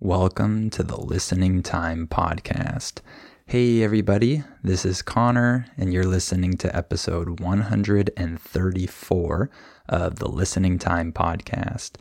Welcome 0.00 0.68
to 0.70 0.82
the 0.82 1.00
Listening 1.00 1.62
Time 1.62 2.06
Podcast. 2.06 2.98
Hey, 3.46 3.82
everybody, 3.82 4.44
this 4.62 4.84
is 4.84 5.00
Connor, 5.00 5.64
and 5.78 5.90
you're 5.90 6.04
listening 6.04 6.58
to 6.58 6.76
episode 6.76 7.40
134 7.40 9.50
of 9.88 10.18
the 10.18 10.28
Listening 10.28 10.78
Time 10.78 11.14
Podcast. 11.14 11.92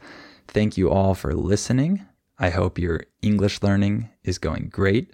Thank 0.45 0.77
you 0.77 0.89
all 0.89 1.15
for 1.15 1.33
listening. 1.33 2.05
I 2.37 2.49
hope 2.49 2.77
your 2.77 3.05
English 3.21 3.63
learning 3.63 4.09
is 4.25 4.39
going 4.39 4.67
great. 4.67 5.13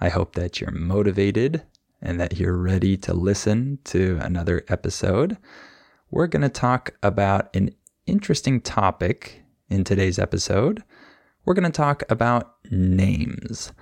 I 0.00 0.08
hope 0.08 0.34
that 0.34 0.58
you're 0.58 0.70
motivated 0.70 1.62
and 2.00 2.18
that 2.18 2.38
you're 2.38 2.56
ready 2.56 2.96
to 2.96 3.12
listen 3.12 3.78
to 3.84 4.18
another 4.22 4.64
episode. 4.68 5.36
We're 6.10 6.28
going 6.28 6.40
to 6.40 6.48
talk 6.48 6.94
about 7.02 7.54
an 7.54 7.74
interesting 8.06 8.62
topic 8.62 9.42
in 9.68 9.84
today's 9.84 10.18
episode 10.18 10.82
we're 11.44 11.54
going 11.54 11.70
to 11.70 11.70
talk 11.70 12.02
about 12.08 12.54
names. 12.70 13.72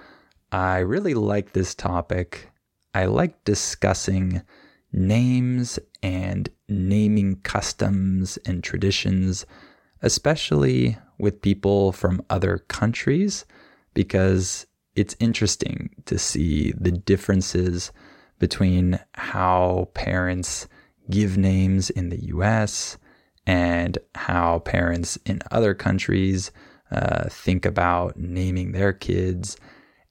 I 0.52 0.78
really 0.78 1.14
like 1.14 1.52
this 1.52 1.74
topic. 1.74 2.50
I 2.94 3.06
like 3.06 3.44
discussing 3.44 4.42
names 4.92 5.78
and 6.02 6.48
naming 6.68 7.36
customs 7.42 8.38
and 8.46 8.64
traditions, 8.64 9.46
especially 10.02 10.98
with 11.18 11.42
people 11.42 11.92
from 11.92 12.24
other 12.30 12.58
countries, 12.68 13.44
because 13.94 14.66
it's 14.96 15.16
interesting 15.20 15.90
to 16.06 16.18
see 16.18 16.72
the 16.72 16.90
differences 16.90 17.92
between 18.38 18.98
how 19.14 19.88
parents 19.94 20.66
give 21.10 21.36
names 21.36 21.90
in 21.90 22.08
the 22.08 22.24
US 22.26 22.96
and 23.46 23.98
how 24.14 24.60
parents 24.60 25.18
in 25.26 25.40
other 25.50 25.74
countries 25.74 26.50
uh, 26.90 27.28
think 27.28 27.64
about 27.64 28.16
naming 28.16 28.72
their 28.72 28.92
kids, 28.92 29.56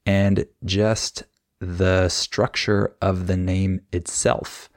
and 0.06 0.46
just 0.64 1.24
the 1.60 2.10
structure 2.10 2.96
of 3.02 3.28
the 3.28 3.38
name 3.38 3.82
itself. 3.92 4.70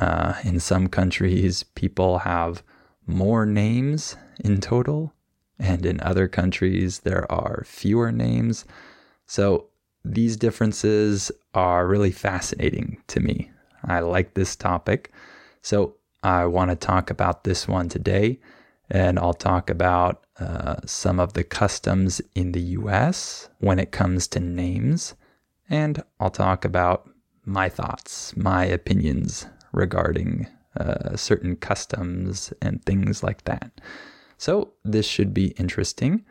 Uh, 0.00 0.34
in 0.44 0.60
some 0.60 0.88
countries, 0.88 1.62
people 1.62 2.18
have 2.18 2.62
more 3.06 3.46
names 3.46 4.16
in 4.40 4.60
total, 4.60 5.12
and 5.58 5.86
in 5.86 6.00
other 6.00 6.28
countries, 6.28 7.00
there 7.00 7.30
are 7.32 7.64
fewer 7.66 8.12
names. 8.12 8.64
So 9.26 9.66
these 10.04 10.36
differences 10.36 11.32
are 11.54 11.86
really 11.86 12.12
fascinating 12.12 13.02
to 13.08 13.20
me. 13.20 13.50
I 13.84 14.00
like 14.00 14.34
this 14.34 14.54
topic. 14.54 15.12
So 15.62 15.96
I 16.22 16.46
want 16.46 16.70
to 16.70 16.76
talk 16.76 17.10
about 17.10 17.44
this 17.44 17.66
one 17.66 17.88
today 17.88 18.38
and 18.90 19.18
I'll 19.18 19.34
talk 19.34 19.70
about 19.70 20.24
uh, 20.38 20.76
some 20.86 21.20
of 21.20 21.34
the 21.34 21.44
customs 21.44 22.20
in 22.34 22.52
the 22.52 22.60
US 22.60 23.48
when 23.58 23.78
it 23.78 23.92
comes 23.92 24.28
to 24.28 24.40
names, 24.40 25.14
and 25.68 26.02
I'll 26.20 26.30
talk 26.30 26.64
about 26.64 27.10
my 27.44 27.68
thoughts, 27.68 28.36
my 28.36 28.64
opinions 28.64 29.46
regarding 29.72 30.46
uh, 30.76 31.16
certain 31.16 31.56
customs 31.56 32.52
and 32.62 32.84
things 32.84 33.22
like 33.22 33.44
that. 33.44 33.80
So, 34.36 34.74
this 34.84 35.06
should 35.06 35.34
be 35.34 35.48
interesting. 35.58 36.24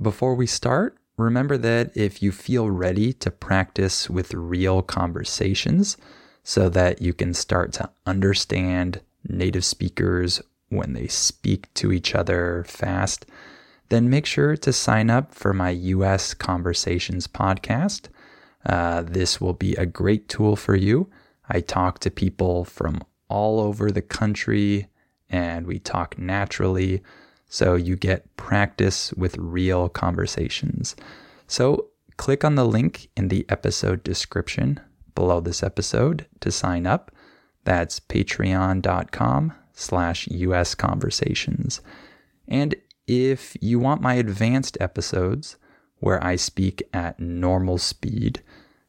Before 0.00 0.34
we 0.34 0.46
start, 0.46 0.98
remember 1.16 1.56
that 1.56 1.96
if 1.96 2.22
you 2.22 2.30
feel 2.30 2.70
ready 2.70 3.12
to 3.14 3.30
practice 3.30 4.10
with 4.10 4.34
real 4.34 4.82
conversations 4.82 5.96
so 6.42 6.68
that 6.68 7.00
you 7.00 7.14
can 7.14 7.32
start 7.32 7.72
to 7.72 7.90
understand 8.04 9.00
native 9.26 9.64
speakers 9.64 10.42
when 10.68 10.92
they 10.92 11.06
speak 11.06 11.72
to 11.74 11.92
each 11.92 12.14
other 12.14 12.64
fast, 12.66 13.26
then 13.88 14.10
make 14.10 14.26
sure 14.26 14.56
to 14.56 14.72
sign 14.72 15.10
up 15.10 15.34
for 15.34 15.52
my 15.52 15.70
US 15.70 16.34
Conversations 16.34 17.28
podcast. 17.28 18.08
Uh, 18.64 19.02
this 19.02 19.40
will 19.40 19.52
be 19.52 19.74
a 19.76 19.86
great 19.86 20.28
tool 20.28 20.56
for 20.56 20.74
you. 20.74 21.08
I 21.48 21.60
talk 21.60 22.00
to 22.00 22.10
people 22.10 22.64
from 22.64 23.00
all 23.28 23.60
over 23.60 23.90
the 23.90 24.02
country 24.02 24.88
and 25.30 25.66
we 25.66 25.78
talk 25.78 26.18
naturally, 26.18 27.02
so 27.48 27.74
you 27.74 27.96
get 27.96 28.36
practice 28.36 29.12
with 29.12 29.36
real 29.38 29.88
conversations. 29.88 30.96
So, 31.46 31.88
click 32.16 32.44
on 32.44 32.54
the 32.54 32.64
link 32.64 33.08
in 33.16 33.28
the 33.28 33.44
episode 33.48 34.02
description 34.02 34.80
below 35.14 35.40
this 35.40 35.62
episode 35.62 36.26
to 36.40 36.50
sign 36.50 36.86
up. 36.86 37.12
That's 37.64 38.00
patreon.com 38.00 39.52
slash 39.76 40.26
US 40.28 40.74
conversations. 40.74 41.80
And 42.48 42.74
if 43.06 43.56
you 43.60 43.78
want 43.78 44.00
my 44.00 44.14
advanced 44.14 44.76
episodes 44.80 45.56
where 45.98 46.22
I 46.24 46.34
speak 46.36 46.82
at 46.92 47.20
normal 47.20 47.78
speed, 47.78 48.42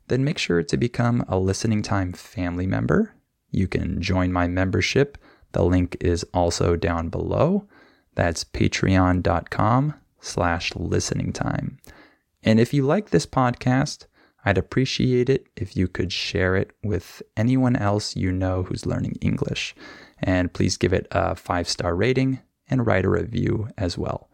then 0.08 0.24
make 0.24 0.38
sure 0.38 0.64
to 0.64 0.78
become 0.78 1.24
a 1.28 1.38
listening 1.38 1.82
time 1.84 2.14
family 2.14 2.66
member. 2.66 3.14
You 3.52 3.68
can 3.68 4.02
join 4.02 4.32
my 4.32 4.48
membership. 4.48 5.18
The 5.52 5.64
link 5.64 5.98
is 6.00 6.24
also 6.34 6.76
down 6.76 7.10
below. 7.10 7.68
That's 8.16 8.44
patreon.com 8.44 9.94
slash 10.22 10.76
listening 10.76 11.34
time. 11.34 11.78
And 12.44 12.60
if 12.60 12.74
you 12.74 12.86
like 12.86 13.10
this 13.10 13.26
podcast, 13.26 14.06
I'd 14.46 14.58
appreciate 14.58 15.30
it 15.30 15.48
if 15.56 15.76
you 15.76 15.88
could 15.88 16.12
share 16.12 16.56
it 16.56 16.72
with 16.84 17.22
anyone 17.36 17.76
else 17.76 18.16
you 18.16 18.32
know 18.32 18.64
who's 18.64 18.86
learning 18.86 19.18
English. 19.22 19.76
And 20.20 20.54
please 20.54 20.78
give 20.78 20.94
it 20.94 21.08
a 21.12 21.36
five 21.36 21.68
star 21.68 21.96
rating 21.96 22.40
and 22.70 22.86
write 22.86 23.06
a 23.06 23.10
review 23.10 23.70
as 23.78 23.98
well. 23.98 24.30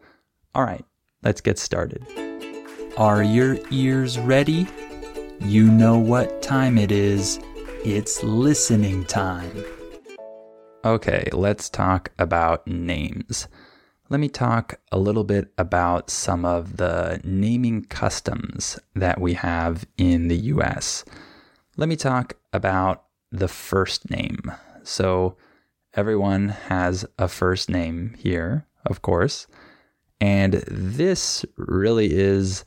All 0.54 0.64
right, 0.64 0.84
let's 1.22 1.40
get 1.40 1.58
started. 1.58 2.06
Are 2.96 3.22
your 3.22 3.58
ears 3.70 4.18
ready? 4.18 4.68
You 5.40 5.70
know 5.70 5.98
what 5.98 6.42
time 6.42 6.78
it 6.78 6.92
is. 6.92 7.40
It's 7.84 8.22
listening 8.22 9.04
time. 9.04 9.64
Okay, 10.84 11.28
let's 11.32 11.68
talk 11.68 12.12
about 12.18 12.66
names. 12.66 13.48
Let 14.10 14.20
me 14.20 14.28
talk 14.28 14.80
a 14.92 14.98
little 14.98 15.24
bit 15.24 15.52
about 15.56 16.10
some 16.10 16.44
of 16.44 16.76
the 16.76 17.20
naming 17.24 17.84
customs 17.84 18.78
that 18.94 19.20
we 19.20 19.34
have 19.34 19.86
in 19.96 20.28
the 20.28 20.36
US. 20.36 21.04
Let 21.76 21.88
me 21.88 21.96
talk 21.96 22.34
about 22.52 23.04
the 23.32 23.48
first 23.48 24.10
name. 24.10 24.52
So, 24.82 25.36
Everyone 25.96 26.48
has 26.48 27.06
a 27.20 27.28
first 27.28 27.70
name 27.70 28.16
here, 28.18 28.66
of 28.84 29.02
course. 29.02 29.46
And 30.20 30.54
this 30.66 31.44
really 31.56 32.12
is 32.12 32.64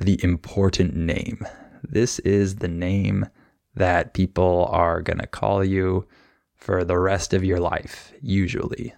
the 0.00 0.22
important 0.22 0.94
name. 0.94 1.44
This 1.82 2.20
is 2.20 2.56
the 2.56 2.68
name 2.68 3.26
that 3.74 4.14
people 4.14 4.68
are 4.70 5.02
going 5.02 5.18
to 5.18 5.26
call 5.26 5.64
you 5.64 6.06
for 6.54 6.84
the 6.84 6.98
rest 6.98 7.34
of 7.34 7.42
your 7.42 7.58
life, 7.58 8.12
usually. 8.20 8.94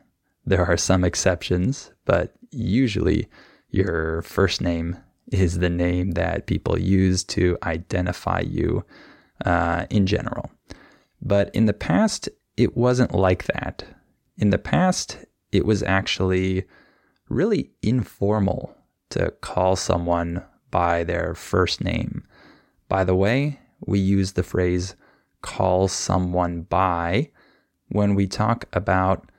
There 0.51 0.67
are 0.67 0.77
some 0.77 1.05
exceptions, 1.05 1.93
but 2.07 2.35
usually 2.51 3.29
your 3.69 4.21
first 4.23 4.61
name 4.61 4.97
is 5.31 5.61
the 5.61 5.71
name 5.71 6.11
that 6.23 6.49
people 6.49 6.77
use 6.77 7.23
to 7.23 7.57
identify 7.63 8.41
you 8.41 8.85
uh, 9.45 9.87
in 9.91 10.09
general. 10.09 10.51
But 11.23 11.55
in 11.55 11.67
the 11.67 11.73
past, 11.73 12.29
it 12.57 12.77
wasn't 12.77 13.15
like 13.15 13.45
that. 13.45 13.85
In 14.39 14.51
the 14.51 14.59
past, 14.59 15.19
it 15.53 15.65
was 15.67 15.85
actually 15.85 16.65
really 17.29 17.71
informal 17.81 18.75
to 19.11 19.31
call 19.43 19.77
someone 19.77 20.43
by 20.73 21.05
their 21.05 21.33
first 21.37 21.81
name. 21.81 22.25
By 22.89 23.05
the 23.05 23.15
way, 23.15 23.61
we 23.87 24.01
use 24.01 24.33
the 24.33 24.43
phrase 24.43 24.97
call 25.43 25.87
someone 25.87 26.63
by 26.63 27.31
when 27.87 28.17
we 28.17 28.27
talk 28.27 28.65
about 28.73 29.30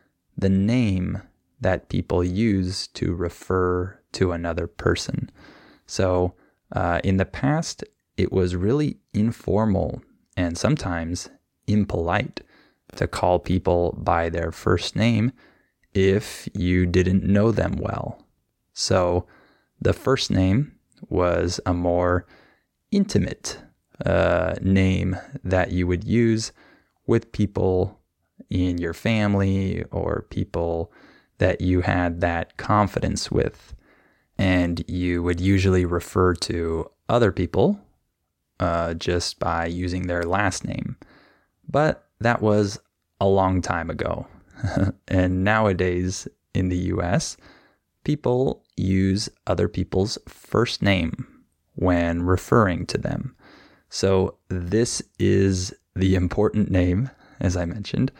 the 0.42 0.50
name 0.50 1.22
that 1.62 1.90
people 1.90 2.24
use 2.24 2.88
to 2.88 3.16
refer 3.16 4.00
to 4.12 4.32
another 4.32 4.68
person. 4.68 5.30
So, 5.86 6.34
uh, 6.72 7.00
in 7.04 7.18
the 7.18 7.26
past, 7.26 7.84
it 8.18 8.32
was 8.32 8.56
really 8.56 8.98
informal 9.14 10.02
and 10.36 10.58
sometimes 10.58 11.30
impolite 11.68 12.42
to 12.96 13.08
call 13.08 13.40
people 13.40 13.98
by 13.98 14.30
their 14.30 14.52
first 14.52 14.96
name 14.96 15.32
if 15.94 16.50
you 16.54 16.86
didn't 16.86 17.24
know 17.24 17.52
them 17.52 17.74
well. 17.74 18.26
So, 18.74 19.28
the 19.80 19.94
first 19.94 20.32
name 20.32 20.74
was 21.10 21.60
a 21.66 21.74
more 21.74 22.26
intimate 22.92 23.60
uh, 24.06 24.56
name 24.62 25.18
that 25.44 25.72
you 25.72 25.88
would 25.88 26.04
use 26.04 26.52
with 27.06 27.32
people 27.32 28.01
in 28.50 28.78
your 28.78 28.94
family 28.94 29.84
or 29.92 30.26
people 30.30 30.92
that 31.38 31.62
you 31.62 31.82
had 31.82 32.22
that 32.22 32.58
confidence 32.58 33.32
with. 33.32 33.74
And 34.38 34.84
you 34.88 35.24
would 35.24 35.40
usually 35.40 35.86
refer 35.86 36.34
to 36.36 36.90
other 37.10 37.32
people 37.32 37.80
uh, 38.60 38.94
just 38.94 39.40
by 39.40 39.66
using 39.66 40.08
their 40.08 40.24
last 40.24 40.64
name. 40.66 40.98
But 41.68 42.08
that 42.20 42.42
was 42.42 42.80
a 43.20 43.28
long 43.28 43.62
time 43.62 43.90
ago. 43.90 44.28
and 45.08 45.44
nowadays 45.44 46.28
in 46.54 46.70
the 46.70 46.78
US, 46.78 47.38
people 48.04 48.64
use 48.78 49.30
other 49.48 49.68
people's 49.68 50.18
first 50.28 50.82
name 50.82 51.28
when 51.76 52.24
referring 52.24 52.86
to 52.88 52.98
them. 52.98 53.36
So, 53.90 54.38
this 54.48 55.02
is 55.20 55.74
the 55.96 56.16
important 56.16 56.72
name, 56.72 57.10
as 57.40 57.58
I 57.58 57.66
mentioned, 57.66 58.12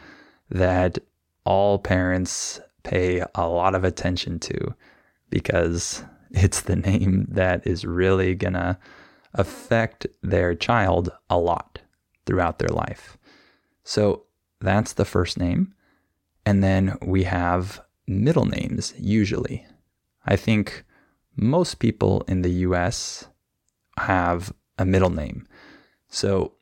that 0.52 1.00
all 1.46 1.80
parents 1.80 2.60
pay 2.84 3.24
a 3.36 3.48
lot 3.48 3.76
of 3.76 3.84
attention 3.84 4.40
to 4.40 4.76
because 5.30 6.04
it's 6.32 6.62
the 6.62 6.76
name 6.76 7.26
that 7.30 7.66
is 7.66 7.86
really 7.86 8.36
going 8.36 8.54
to 8.54 8.78
affect 9.34 10.06
their 10.22 10.54
child 10.54 11.10
a 11.30 11.38
lot 11.38 11.80
throughout 12.26 12.60
their 12.60 12.70
life. 12.70 13.18
So, 13.84 14.24
that's 14.60 14.94
the 14.94 15.06
first 15.06 15.40
name. 15.40 15.74
And 16.46 16.64
then 16.64 16.98
we 17.02 17.24
have 17.24 17.82
middle 18.08 18.46
names, 18.46 18.94
usually. 18.98 19.66
I 20.26 20.36
think 20.36 20.84
most 21.36 21.80
people 21.80 22.24
in 22.28 22.42
the 22.42 22.52
US 22.68 23.28
have 23.98 24.54
a 24.78 24.86
middle 24.86 25.10
name. 25.10 25.48
So 26.10 26.54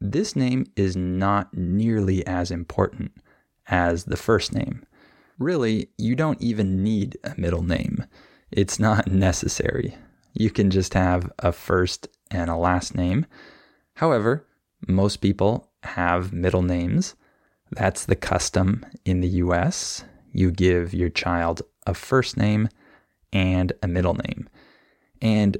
this 0.00 0.36
name 0.36 0.66
is 0.76 0.96
not 0.96 1.54
nearly 1.54 2.26
as 2.26 2.50
important 2.50 3.12
as 3.68 4.04
the 4.04 4.16
first 4.16 4.54
name. 4.54 4.84
Really, 5.38 5.88
you 5.98 6.14
don't 6.14 6.40
even 6.40 6.82
need 6.82 7.18
a 7.24 7.34
middle 7.36 7.62
name. 7.62 8.04
It's 8.50 8.78
not 8.78 9.06
necessary. 9.10 9.96
You 10.32 10.50
can 10.50 10.70
just 10.70 10.94
have 10.94 11.30
a 11.38 11.52
first 11.52 12.08
and 12.30 12.50
a 12.50 12.56
last 12.56 12.94
name. 12.94 13.26
However, 13.96 14.46
most 14.86 15.16
people 15.16 15.70
have 15.82 16.32
middle 16.32 16.62
names. 16.62 17.14
That's 17.70 18.06
the 18.06 18.16
custom 18.16 18.84
in 19.04 19.20
the 19.20 19.28
US. 19.28 20.04
You 20.32 20.50
give 20.50 20.94
your 20.94 21.08
child 21.08 21.62
a 21.86 21.94
first 21.94 22.36
name 22.36 22.68
and 23.32 23.72
a 23.82 23.88
middle 23.88 24.14
name. 24.14 24.48
And 25.20 25.56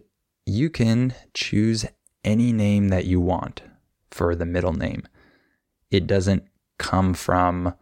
you 0.46 0.70
can 0.70 1.14
choose 1.32 1.86
any 2.24 2.52
name 2.52 2.88
that 2.88 3.04
you 3.04 3.20
want 3.20 3.62
for 4.10 4.34
the 4.34 4.46
middle 4.46 4.72
name. 4.72 5.02
It 5.90 6.06
doesn't 6.06 6.44
come 6.78 7.14
from 7.14 7.74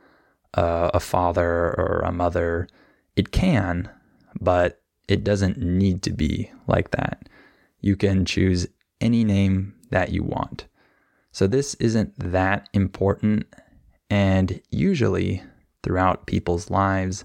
uh, 0.54 0.90
a 0.92 1.00
father 1.00 1.74
or 1.78 2.02
a 2.04 2.12
mother. 2.12 2.68
It 3.16 3.30
can, 3.30 3.88
but 4.40 4.80
it 5.08 5.24
doesn't 5.24 5.58
need 5.58 6.02
to 6.02 6.10
be 6.10 6.50
like 6.66 6.90
that. 6.90 7.28
You 7.80 7.96
can 7.96 8.24
choose 8.24 8.66
any 9.00 9.24
name 9.24 9.74
that 9.90 10.10
you 10.10 10.22
want. 10.22 10.66
So 11.32 11.46
this 11.46 11.74
isn't 11.74 12.12
that 12.18 12.68
important. 12.72 13.46
And 14.10 14.60
usually 14.70 15.42
throughout 15.82 16.26
people's 16.26 16.70
lives, 16.70 17.24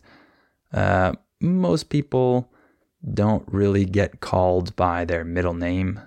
uh, 0.73 1.13
most 1.39 1.89
people 1.89 2.51
don't 3.13 3.43
really 3.47 3.85
get 3.85 4.21
called 4.21 4.75
by 4.75 5.05
their 5.05 5.23
middle 5.23 5.53
name 5.53 5.99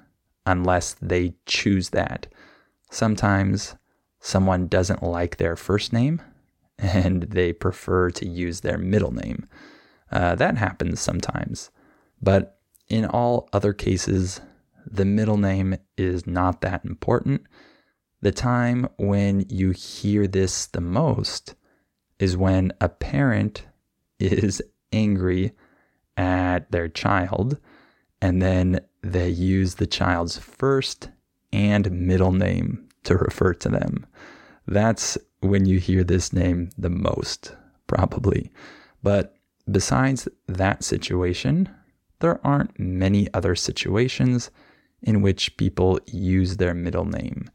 unless 0.44 0.94
they 1.00 1.34
choose 1.46 1.90
that. 1.90 2.26
Sometimes 2.90 3.76
someone 4.18 4.66
doesn't 4.66 5.02
like 5.02 5.36
their 5.36 5.56
first 5.56 5.92
name 5.92 6.20
and 6.80 7.22
they 7.24 7.52
prefer 7.52 8.10
to 8.10 8.26
use 8.26 8.60
their 8.60 8.78
middle 8.78 9.12
name. 9.12 9.46
Uh, 10.10 10.34
that 10.34 10.56
happens 10.56 11.00
sometimes. 11.00 11.70
But 12.20 12.58
in 12.88 13.04
all 13.04 13.48
other 13.52 13.72
cases, 13.72 14.40
the 14.86 15.04
middle 15.04 15.36
name 15.36 15.76
is 15.96 16.26
not 16.26 16.60
that 16.62 16.84
important. 16.84 17.42
The 18.22 18.32
time 18.32 18.88
when 18.98 19.46
you 19.48 19.70
hear 19.70 20.26
this 20.26 20.66
the 20.66 20.80
most 20.80 21.54
is 22.18 22.36
when 22.36 22.72
a 22.80 22.88
parent 22.88 23.66
is 24.18 24.62
angry 24.92 25.52
at 26.16 26.70
their 26.70 26.88
child 26.88 27.58
and 28.20 28.42
then 28.42 28.80
they 29.02 29.28
use 29.28 29.76
the 29.76 29.86
child's 29.86 30.36
first 30.36 31.08
and 31.52 31.90
middle 31.90 32.32
name 32.32 32.88
to 33.04 33.16
refer 33.16 33.54
to 33.54 33.68
them. 33.68 34.06
That's 34.66 35.16
when 35.40 35.66
you 35.66 35.78
hear 35.78 36.04
this 36.04 36.32
name 36.32 36.70
the 36.76 36.90
most, 36.90 37.54
probably. 37.86 38.50
But 39.02 39.34
besides 39.70 40.28
that 40.46 40.84
situation, 40.84 41.68
there 42.20 42.44
aren't 42.46 42.78
many 42.78 43.32
other 43.32 43.54
situations 43.54 44.50
in 45.02 45.22
which 45.22 45.56
people 45.56 45.98
use 46.06 46.56
their 46.56 46.74
middle 46.74 47.06
name. 47.06 47.50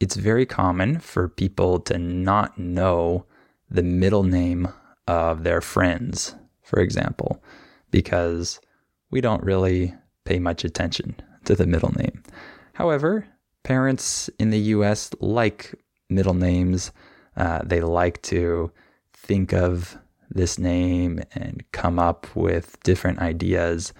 It's 0.00 0.16
very 0.16 0.46
common 0.46 1.00
for 1.00 1.28
people 1.28 1.80
to 1.80 1.98
not 1.98 2.58
know 2.58 3.26
the 3.70 3.82
middle 3.82 4.22
name 4.22 4.68
of 5.06 5.44
their 5.44 5.60
friends, 5.60 6.34
for 6.62 6.80
example, 6.80 7.42
because 7.90 8.60
we 9.10 9.20
don't 9.20 9.42
really 9.42 9.94
pay 10.24 10.38
much 10.38 10.64
attention 10.64 11.16
to 11.44 11.54
the 11.54 11.66
middle 11.66 11.92
name. 11.96 12.22
However, 12.74 13.26
parents 13.64 14.30
in 14.38 14.50
the 14.50 14.58
US 14.58 15.10
like 15.20 15.74
middle 16.08 16.34
names. 16.34 16.92
Uh, 17.38 17.60
they 17.64 17.80
like 17.80 18.20
to 18.22 18.70
think 19.14 19.54
of 19.54 19.96
this 20.28 20.58
name 20.58 21.20
and 21.32 21.62
come 21.72 21.98
up 21.98 22.26
with 22.36 22.78
different 22.82 23.20
ideas. 23.20 23.94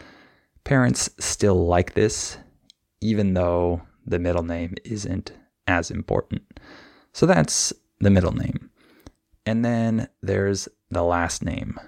Parents 0.65 1.09
still 1.19 1.67
like 1.67 1.95
this, 1.95 2.37
even 3.01 3.35
though 3.35 3.81
the 4.05 4.19
middle 4.19 4.43
name 4.43 4.75
isn't 4.85 5.33
as 5.67 5.91
important. 5.91 6.43
So 7.13 7.25
that's 7.27 7.73
the 8.01 8.11
middle 8.11 8.35
name. 8.35 8.71
And 9.47 9.65
then 9.65 10.09
there's 10.21 10.69
the 10.91 11.03
last 11.03 11.43
name, 11.43 11.79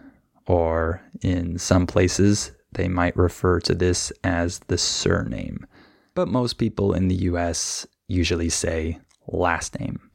or 0.47 1.03
in 1.21 1.59
some 1.59 1.87
places, 1.87 2.53
they 2.73 2.89
might 2.89 3.17
refer 3.17 3.61
to 3.61 3.75
this 3.75 4.13
as 4.25 4.61
the 4.69 4.79
surname. 4.79 5.67
But 6.15 6.29
most 6.29 6.55
people 6.55 6.95
in 6.95 7.09
the 7.09 7.17
US 7.17 7.87
usually 8.09 8.49
say 8.49 8.99
last 9.27 9.79
name. 9.79 10.10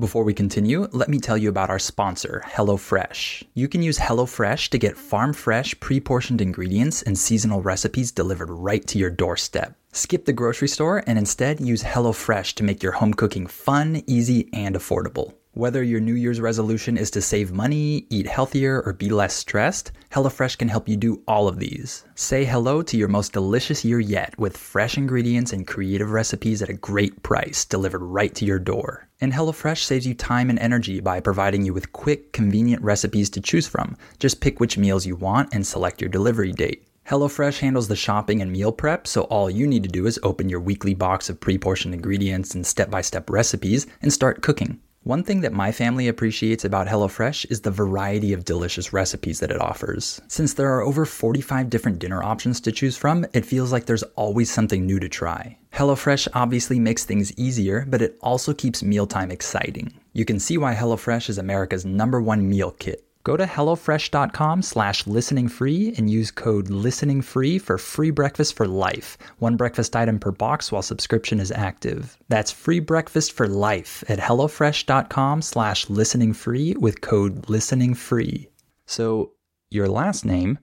Before 0.00 0.24
we 0.24 0.32
continue, 0.32 0.88
let 0.92 1.10
me 1.10 1.18
tell 1.18 1.36
you 1.36 1.50
about 1.50 1.68
our 1.68 1.78
sponsor, 1.78 2.42
HelloFresh. 2.46 3.44
You 3.52 3.68
can 3.68 3.82
use 3.82 3.98
HelloFresh 3.98 4.70
to 4.70 4.78
get 4.78 4.96
farm 4.96 5.34
fresh, 5.34 5.78
pre 5.78 6.00
portioned 6.00 6.40
ingredients 6.40 7.02
and 7.02 7.18
seasonal 7.18 7.60
recipes 7.60 8.10
delivered 8.10 8.48
right 8.48 8.86
to 8.86 8.98
your 8.98 9.10
doorstep. 9.10 9.76
Skip 9.92 10.24
the 10.24 10.32
grocery 10.32 10.68
store 10.68 11.04
and 11.06 11.18
instead 11.18 11.60
use 11.60 11.82
HelloFresh 11.82 12.54
to 12.54 12.64
make 12.64 12.82
your 12.82 12.92
home 12.92 13.12
cooking 13.12 13.46
fun, 13.46 14.02
easy, 14.06 14.48
and 14.54 14.74
affordable. 14.74 15.34
Whether 15.52 15.82
your 15.82 16.00
New 16.00 16.14
Year's 16.14 16.40
resolution 16.40 16.96
is 16.96 17.10
to 17.10 17.20
save 17.20 17.52
money, 17.52 18.06
eat 18.08 18.26
healthier, 18.26 18.80
or 18.80 18.94
be 18.94 19.10
less 19.10 19.34
stressed, 19.34 19.92
HelloFresh 20.10 20.56
can 20.56 20.68
help 20.68 20.88
you 20.88 20.96
do 20.96 21.22
all 21.28 21.46
of 21.46 21.58
these. 21.58 22.06
Say 22.14 22.46
hello 22.46 22.80
to 22.80 22.96
your 22.96 23.08
most 23.08 23.34
delicious 23.34 23.84
year 23.84 24.00
yet 24.00 24.38
with 24.38 24.56
fresh 24.56 24.96
ingredients 24.96 25.52
and 25.52 25.66
creative 25.66 26.10
recipes 26.12 26.62
at 26.62 26.70
a 26.70 26.72
great 26.72 27.22
price 27.22 27.66
delivered 27.66 28.02
right 28.02 28.34
to 28.36 28.46
your 28.46 28.58
door. 28.58 29.09
And 29.20 29.32
HelloFresh 29.32 29.84
saves 29.84 30.06
you 30.06 30.14
time 30.14 30.48
and 30.48 30.58
energy 30.58 31.00
by 31.00 31.20
providing 31.20 31.64
you 31.64 31.74
with 31.74 31.92
quick, 31.92 32.32
convenient 32.32 32.82
recipes 32.82 33.28
to 33.30 33.40
choose 33.40 33.66
from. 33.66 33.96
Just 34.18 34.40
pick 34.40 34.60
which 34.60 34.78
meals 34.78 35.04
you 35.04 35.14
want 35.14 35.52
and 35.52 35.66
select 35.66 36.00
your 36.00 36.08
delivery 36.08 36.52
date. 36.52 36.86
HelloFresh 37.08 37.58
handles 37.58 37.88
the 37.88 37.96
shopping 37.96 38.40
and 38.40 38.52
meal 38.52 38.72
prep, 38.72 39.06
so 39.06 39.22
all 39.22 39.50
you 39.50 39.66
need 39.66 39.82
to 39.82 39.88
do 39.88 40.06
is 40.06 40.18
open 40.22 40.48
your 40.48 40.60
weekly 40.60 40.94
box 40.94 41.28
of 41.28 41.40
pre 41.40 41.58
portioned 41.58 41.92
ingredients 41.92 42.54
and 42.54 42.66
step 42.66 42.90
by 42.90 43.00
step 43.00 43.28
recipes 43.28 43.86
and 44.00 44.12
start 44.12 44.42
cooking. 44.42 44.80
One 45.04 45.24
thing 45.24 45.40
that 45.40 45.54
my 45.54 45.72
family 45.72 46.08
appreciates 46.08 46.62
about 46.62 46.86
HelloFresh 46.86 47.50
is 47.50 47.62
the 47.62 47.70
variety 47.70 48.34
of 48.34 48.44
delicious 48.44 48.92
recipes 48.92 49.40
that 49.40 49.50
it 49.50 49.58
offers. 49.58 50.20
Since 50.28 50.52
there 50.52 50.74
are 50.74 50.82
over 50.82 51.06
45 51.06 51.70
different 51.70 51.98
dinner 51.98 52.22
options 52.22 52.60
to 52.60 52.70
choose 52.70 52.98
from, 52.98 53.24
it 53.32 53.46
feels 53.46 53.72
like 53.72 53.86
there's 53.86 54.02
always 54.14 54.50
something 54.50 54.84
new 54.84 55.00
to 55.00 55.08
try. 55.08 55.56
HelloFresh 55.72 56.28
obviously 56.34 56.78
makes 56.78 57.06
things 57.06 57.32
easier, 57.38 57.86
but 57.88 58.02
it 58.02 58.18
also 58.20 58.52
keeps 58.52 58.82
mealtime 58.82 59.30
exciting. 59.30 59.94
You 60.12 60.26
can 60.26 60.38
see 60.38 60.58
why 60.58 60.74
HelloFresh 60.74 61.30
is 61.30 61.38
America's 61.38 61.86
number 61.86 62.20
one 62.20 62.46
meal 62.46 62.72
kit. 62.72 63.02
Go 63.22 63.36
to 63.36 63.44
HelloFresh.com 63.44 64.62
slash 64.62 65.06
listening 65.06 65.48
free 65.48 65.92
and 65.98 66.08
use 66.08 66.30
code 66.30 66.70
listening 66.70 67.20
free 67.20 67.58
for 67.58 67.76
free 67.76 68.10
breakfast 68.10 68.56
for 68.56 68.66
life. 68.66 69.18
One 69.38 69.56
breakfast 69.56 69.94
item 69.94 70.18
per 70.18 70.30
box 70.30 70.72
while 70.72 70.80
subscription 70.80 71.38
is 71.38 71.52
active. 71.52 72.16
That's 72.28 72.50
free 72.50 72.80
breakfast 72.80 73.32
for 73.32 73.46
life 73.46 74.02
at 74.08 74.18
HelloFresh.com 74.18 75.42
slash 75.42 75.90
listening 75.90 76.32
free 76.32 76.74
with 76.78 77.02
code 77.02 77.50
listening 77.50 77.94
free. 77.94 78.48
So 78.86 79.32
your 79.70 79.88
last 79.88 80.24
name 80.24 80.58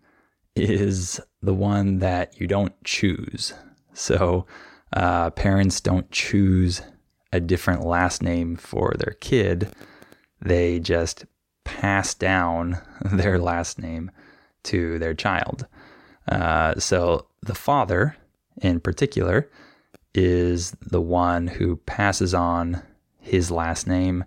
is 0.56 1.22
the 1.44 1.54
one 1.54 2.00
that 2.00 2.42
you 2.42 2.48
don't 2.48 2.74
choose. 2.84 3.54
So 3.94 4.48
uh, 4.94 5.30
parents 5.32 5.80
don't 5.80 6.10
choose 6.10 6.82
a 7.32 7.40
different 7.40 7.86
last 7.86 8.24
name 8.24 8.56
for 8.56 8.96
their 8.98 9.16
kid. 9.20 9.72
They 10.42 10.80
just 10.80 11.26
pass 11.68 12.14
down 12.14 12.80
their 13.02 13.38
last 13.38 13.78
name 13.78 14.10
to 14.64 14.98
their 15.00 15.14
child. 15.14 15.68
Uh, 16.28 16.80
so 16.80 17.28
the 17.42 17.54
father, 17.54 18.16
in 18.62 18.80
particular, 18.80 19.50
is 20.16 20.72
the 20.82 21.02
one 21.02 21.48
who 21.48 21.76
passes 21.76 22.34
on 22.34 22.82
his 23.20 23.52
last 23.52 23.86
name, 23.86 24.24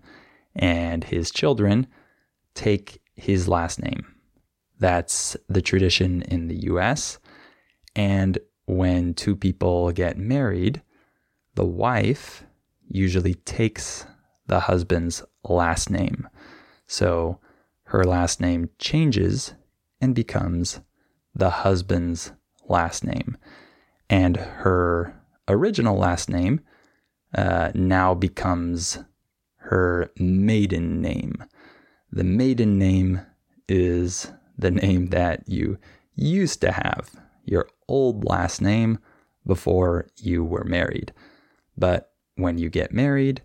and 0.55 1.05
his 1.05 1.31
children 1.31 1.87
take 2.55 3.01
his 3.15 3.49
last 3.49 3.83
name. 3.83 4.15
That's 4.79 5.37
the 5.49 5.63
tradition 5.63 6.23
in 6.23 6.49
the 6.49 6.65
US. 6.73 7.19
And 7.97 8.39
when 8.67 9.15
two 9.15 9.35
people 9.35 9.91
get 9.93 10.19
married, 10.19 10.83
the 11.55 11.65
wife 11.65 12.45
usually 12.89 13.35
takes 13.35 14.07
the 14.47 14.61
husband's 14.61 15.23
last 15.45 15.91
name. 15.91 16.29
So 16.91 17.39
her 17.85 18.03
last 18.03 18.41
name 18.41 18.69
changes 18.81 19.55
and 20.01 20.13
becomes 20.13 20.81
the 21.33 21.51
husband's 21.51 22.33
last 22.69 23.05
name. 23.05 23.37
And 24.09 24.37
her 24.37 25.15
original 25.47 25.97
last 25.97 26.29
name 26.29 26.63
uh, 27.33 27.71
now 27.77 28.15
becomes 28.15 28.99
her 29.59 30.11
maiden 30.19 31.01
name. 31.01 31.45
The 32.11 32.25
maiden 32.25 32.77
name 32.77 33.21
is 33.69 34.33
the 34.59 34.73
name 34.73 35.11
that 35.11 35.49
you 35.49 35.79
used 36.17 36.61
to 36.63 36.73
have, 36.73 37.09
your 37.45 37.69
old 37.87 38.25
last 38.25 38.61
name 38.61 38.99
before 39.47 40.09
you 40.17 40.43
were 40.43 40.65
married. 40.65 41.13
But 41.79 42.11
when 42.35 42.59
you 42.59 42.69
get 42.69 42.93
married, 42.93 43.43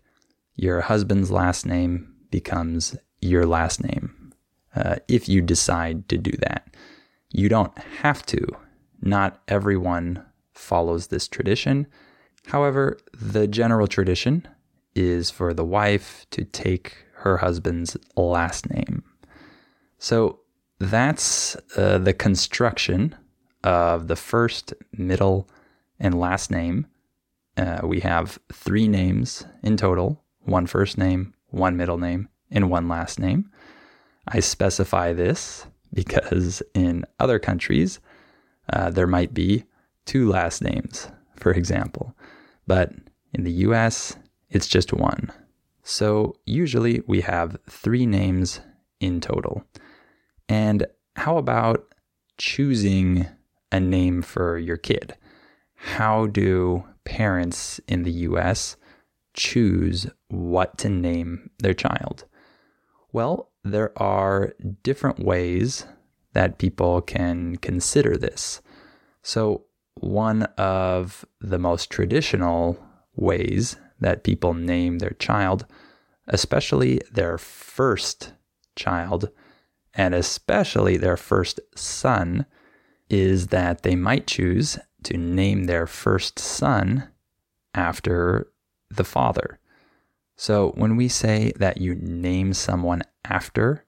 your 0.55 0.81
husband's 0.81 1.29
last 1.29 1.63
name 1.63 2.15
becomes 2.31 2.97
your 3.25 3.45
last 3.45 3.83
name 3.83 4.33
uh, 4.75 4.97
if 5.07 5.27
you 5.27 5.41
decide 5.41 6.07
to 6.09 6.17
do 6.17 6.31
that. 6.39 6.67
You 7.31 7.49
don't 7.49 7.77
have 8.01 8.25
to. 8.27 8.45
Not 9.01 9.41
everyone 9.47 10.23
follows 10.53 11.07
this 11.07 11.27
tradition. 11.27 11.87
However, 12.47 12.97
the 13.13 13.47
general 13.47 13.87
tradition 13.87 14.47
is 14.95 15.29
for 15.29 15.53
the 15.53 15.65
wife 15.65 16.25
to 16.31 16.45
take 16.45 16.95
her 17.15 17.37
husband's 17.37 17.97
last 18.15 18.69
name. 18.69 19.03
So 19.97 20.39
that's 20.79 21.55
uh, 21.75 21.97
the 21.97 22.13
construction 22.13 23.15
of 23.63 24.07
the 24.07 24.15
first, 24.15 24.73
middle, 24.95 25.49
and 25.99 26.19
last 26.19 26.51
name. 26.51 26.87
Uh, 27.57 27.79
we 27.83 28.01
have 28.01 28.37
three 28.53 28.87
names 28.87 29.45
in 29.63 29.77
total 29.77 30.21
one 30.41 30.67
first 30.67 30.97
name, 30.97 31.33
one 31.47 31.75
middle 31.75 31.97
name, 31.97 32.29
and 32.51 32.69
one 32.69 32.87
last 32.87 33.19
name. 33.19 33.49
I 34.27 34.39
specify 34.39 35.13
this 35.13 35.65
because 35.93 36.61
in 36.73 37.05
other 37.19 37.39
countries, 37.39 37.99
uh, 38.73 38.89
there 38.89 39.07
might 39.07 39.33
be 39.33 39.63
two 40.05 40.29
last 40.29 40.61
names, 40.61 41.09
for 41.35 41.51
example. 41.51 42.15
But 42.67 42.91
in 43.33 43.43
the 43.43 43.51
US, 43.51 44.15
it's 44.49 44.67
just 44.67 44.93
one. 44.93 45.31
So 45.83 46.35
usually 46.45 47.01
we 47.05 47.21
have 47.21 47.57
three 47.69 48.05
names 48.05 48.61
in 48.99 49.21
total. 49.21 49.63
And 50.49 50.85
how 51.15 51.37
about 51.37 51.93
choosing 52.37 53.27
a 53.71 53.79
name 53.79 54.21
for 54.21 54.57
your 54.57 54.77
kid? 54.77 55.15
How 55.75 56.27
do 56.27 56.83
parents 57.03 57.79
in 57.87 58.03
the 58.03 58.11
US 58.11 58.77
choose 59.33 60.07
what 60.29 60.77
to 60.79 60.89
name 60.89 61.49
their 61.59 61.73
child? 61.73 62.25
Well, 63.15 63.49
there 63.63 63.97
are 63.97 64.55
different 64.83 65.19
ways 65.19 65.85
that 66.33 66.57
people 66.57 66.99
can 66.99 67.55
consider 67.55 68.17
this. 68.17 68.61
So, 69.21 69.67
one 69.93 70.43
of 70.57 71.23
the 71.39 71.57
most 71.57 71.89
traditional 71.89 72.77
ways 73.15 73.77
that 74.01 74.25
people 74.25 74.53
name 74.53 74.99
their 74.99 75.15
child, 75.17 75.65
especially 76.27 76.99
their 77.09 77.37
first 77.37 78.33
child, 78.75 79.29
and 79.93 80.13
especially 80.13 80.97
their 80.97 81.15
first 81.15 81.61
son, 81.73 82.45
is 83.09 83.47
that 83.47 83.83
they 83.83 83.95
might 83.95 84.27
choose 84.27 84.77
to 85.03 85.15
name 85.15 85.67
their 85.67 85.87
first 85.87 86.37
son 86.37 87.07
after 87.73 88.51
the 88.89 89.05
father. 89.05 89.57
So 90.35 90.71
when 90.75 90.95
we 90.95 91.07
say 91.07 91.53
that 91.57 91.77
you 91.77 91.95
name 91.95 92.53
someone 92.53 93.03
after 93.23 93.85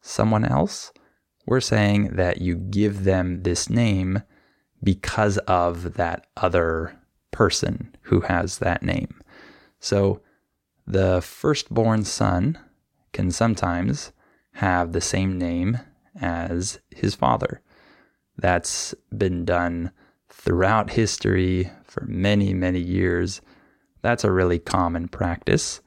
someone 0.00 0.44
else, 0.44 0.92
we're 1.46 1.60
saying 1.60 2.16
that 2.16 2.40
you 2.40 2.56
give 2.56 3.04
them 3.04 3.42
this 3.42 3.70
name 3.70 4.22
because 4.82 5.38
of 5.38 5.94
that 5.94 6.26
other 6.36 6.98
person 7.30 7.94
who 8.02 8.20
has 8.20 8.58
that 8.58 8.82
name. 8.82 9.20
So 9.80 10.20
the 10.86 11.20
firstborn 11.20 12.04
son 12.04 12.58
can 13.12 13.30
sometimes 13.30 14.12
have 14.54 14.92
the 14.92 15.00
same 15.00 15.38
name 15.38 15.78
as 16.20 16.78
his 16.90 17.14
father. 17.14 17.60
That's 18.36 18.94
been 19.16 19.44
done 19.44 19.92
throughout 20.28 20.90
history 20.90 21.70
for 21.84 22.04
many, 22.06 22.52
many 22.52 22.80
years. 22.80 23.40
That's 24.02 24.24
a 24.24 24.32
really 24.32 24.58
common 24.58 25.08
practice. 25.08 25.80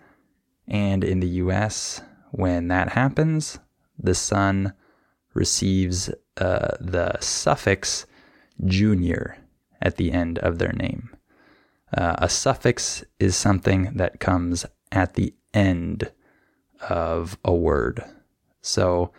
And 0.69 1.03
in 1.03 1.19
the 1.19 1.27
US, 1.27 2.01
when 2.31 2.67
that 2.67 2.89
happens, 2.89 3.59
the 3.97 4.13
son 4.13 4.73
receives 5.33 6.09
uh, 6.37 6.77
the 6.79 7.17
suffix 7.19 8.05
junior 8.65 9.37
at 9.81 9.97
the 9.97 10.11
end 10.11 10.37
of 10.39 10.59
their 10.59 10.73
name. 10.73 11.15
Uh, 11.95 12.15
a 12.19 12.29
suffix 12.29 13.03
is 13.19 13.35
something 13.35 13.93
that 13.95 14.19
comes 14.19 14.65
at 14.91 15.15
the 15.15 15.33
end 15.53 16.11
of 16.87 17.37
a 17.43 17.53
word. 17.53 18.03
So 18.61 19.11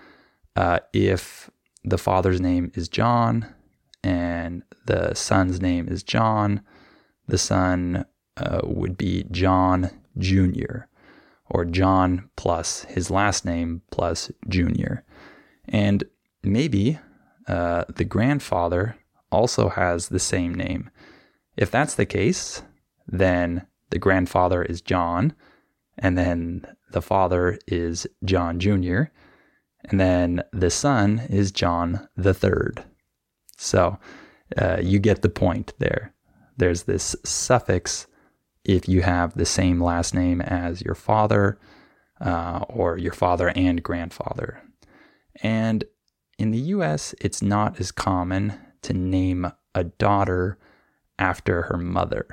uh, 0.54 0.78
if 0.92 1.50
the 1.82 1.98
father's 1.98 2.40
name 2.40 2.70
is 2.74 2.88
John 2.88 3.52
and 4.04 4.62
the 4.86 5.14
son's 5.14 5.60
name 5.60 5.88
is 5.88 6.04
John, 6.04 6.62
the 7.26 7.38
son 7.38 8.04
uh, 8.36 8.60
would 8.62 8.96
be 8.96 9.24
John 9.30 9.90
Jr 10.16 10.84
or 11.50 11.64
John 11.64 12.30
plus 12.36 12.84
his 12.84 13.10
last 13.10 13.44
name 13.44 13.82
plus 13.90 14.30
Junior. 14.48 15.04
And 15.68 16.04
maybe 16.42 16.98
uh, 17.48 17.84
the 17.94 18.04
grandfather 18.04 18.96
also 19.30 19.68
has 19.68 20.08
the 20.08 20.18
same 20.18 20.54
name. 20.54 20.90
If 21.56 21.70
that's 21.70 21.94
the 21.94 22.06
case, 22.06 22.62
then 23.06 23.66
the 23.90 23.98
grandfather 23.98 24.62
is 24.62 24.80
John 24.80 25.34
and 25.98 26.16
then 26.16 26.66
the 26.90 27.02
father 27.02 27.58
is 27.66 28.06
John 28.24 28.58
Jr., 28.58 29.04
and 29.84 29.98
then 29.98 30.42
the 30.52 30.70
son 30.70 31.22
is 31.30 31.52
John 31.52 32.08
the 32.16 32.34
third. 32.34 32.84
So 33.56 33.98
uh, 34.56 34.78
you 34.82 34.98
get 34.98 35.22
the 35.22 35.30
point 35.30 35.72
there. 35.78 36.14
There's 36.56 36.82
this 36.82 37.16
suffix 37.24 38.06
if 38.64 38.88
you 38.88 39.02
have 39.02 39.34
the 39.34 39.46
same 39.46 39.82
last 39.82 40.14
name 40.14 40.40
as 40.40 40.82
your 40.82 40.94
father 40.94 41.58
uh, 42.20 42.64
or 42.68 42.98
your 42.98 43.12
father 43.12 43.52
and 43.56 43.82
grandfather. 43.82 44.62
And 45.42 45.84
in 46.38 46.50
the 46.50 46.58
US, 46.58 47.14
it's 47.20 47.42
not 47.42 47.80
as 47.80 47.92
common 47.92 48.54
to 48.82 48.92
name 48.92 49.50
a 49.74 49.84
daughter 49.84 50.58
after 51.18 51.62
her 51.62 51.76
mother. 51.76 52.26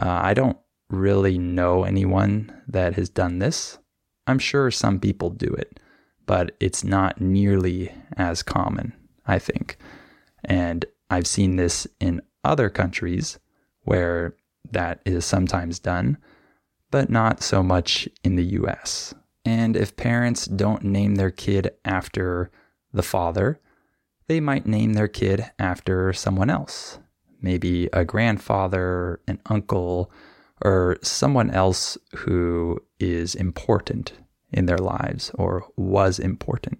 Uh, 0.00 0.20
I 0.22 0.34
don't 0.34 0.58
really 0.88 1.38
know 1.38 1.84
anyone 1.84 2.62
that 2.66 2.94
has 2.94 3.08
done 3.08 3.38
this. 3.38 3.78
I'm 4.26 4.38
sure 4.38 4.70
some 4.70 5.00
people 5.00 5.30
do 5.30 5.46
it, 5.46 5.80
but 6.26 6.56
it's 6.60 6.84
not 6.84 7.20
nearly 7.20 7.92
as 8.16 8.42
common, 8.42 8.92
I 9.26 9.38
think. 9.38 9.76
And 10.44 10.84
I've 11.08 11.26
seen 11.26 11.56
this 11.56 11.86
in 12.00 12.22
other 12.44 12.70
countries 12.70 13.38
where 13.82 14.34
that 14.70 15.00
is 15.04 15.24
sometimes 15.24 15.78
done, 15.78 16.18
but 16.90 17.10
not 17.10 17.42
so 17.42 17.62
much 17.62 18.08
in 18.24 18.36
the 18.36 18.44
US. 18.44 19.14
And 19.44 19.76
if 19.76 19.96
parents 19.96 20.46
don't 20.46 20.84
name 20.84 21.14
their 21.14 21.30
kid 21.30 21.70
after 21.84 22.50
the 22.92 23.02
father, 23.02 23.60
they 24.28 24.40
might 24.40 24.66
name 24.66 24.92
their 24.92 25.08
kid 25.08 25.50
after 25.58 26.12
someone 26.12 26.50
else, 26.50 26.98
maybe 27.40 27.88
a 27.92 28.04
grandfather, 28.04 29.20
an 29.26 29.40
uncle, 29.46 30.10
or 30.62 30.98
someone 31.02 31.50
else 31.50 31.96
who 32.14 32.78
is 32.98 33.34
important 33.34 34.12
in 34.52 34.66
their 34.66 34.78
lives 34.78 35.30
or 35.34 35.66
was 35.76 36.18
important. 36.18 36.78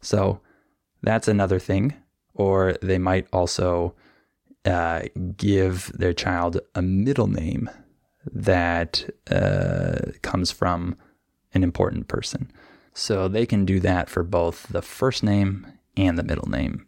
So 0.00 0.40
that's 1.02 1.28
another 1.28 1.58
thing. 1.58 1.94
Or 2.34 2.74
they 2.80 2.98
might 2.98 3.26
also 3.32 3.94
uh, 4.64 5.02
give 5.36 5.92
their 5.94 6.12
child 6.12 6.60
a 6.74 6.82
middle 6.82 7.26
name 7.26 7.68
that 8.30 9.08
uh, 9.30 10.12
comes 10.22 10.50
from 10.52 10.96
an 11.54 11.62
important 11.62 12.08
person. 12.08 12.50
So 12.94 13.28
they 13.28 13.46
can 13.46 13.64
do 13.64 13.80
that 13.80 14.08
for 14.08 14.22
both 14.22 14.66
the 14.68 14.82
first 14.82 15.22
name 15.22 15.66
and 15.96 16.18
the 16.18 16.22
middle 16.22 16.48
name. 16.48 16.86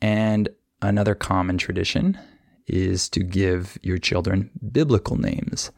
And 0.00 0.48
another 0.80 1.14
common 1.14 1.58
tradition 1.58 2.18
is 2.66 3.08
to 3.10 3.20
give 3.20 3.76
your 3.82 3.98
children 3.98 4.50
biblical 4.72 5.16
names, 5.16 5.70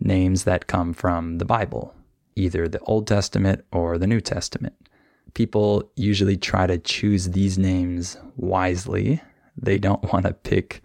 names 0.00 0.44
that 0.44 0.66
come 0.66 0.92
from 0.94 1.38
the 1.38 1.44
Bible, 1.44 1.94
either 2.34 2.66
the 2.66 2.80
Old 2.80 3.06
Testament 3.06 3.64
or 3.72 3.98
the 3.98 4.06
New 4.06 4.20
Testament. 4.20 4.74
People 5.34 5.90
usually 5.96 6.36
try 6.36 6.66
to 6.66 6.78
choose 6.78 7.30
these 7.30 7.58
names 7.58 8.16
wisely. 8.36 9.20
They 9.60 9.78
don't 9.78 10.02
want 10.12 10.26
to 10.26 10.32
pick 10.32 10.82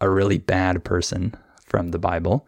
a 0.00 0.08
really 0.08 0.38
bad 0.38 0.84
person 0.84 1.34
from 1.64 1.88
the 1.88 1.98
Bible. 1.98 2.46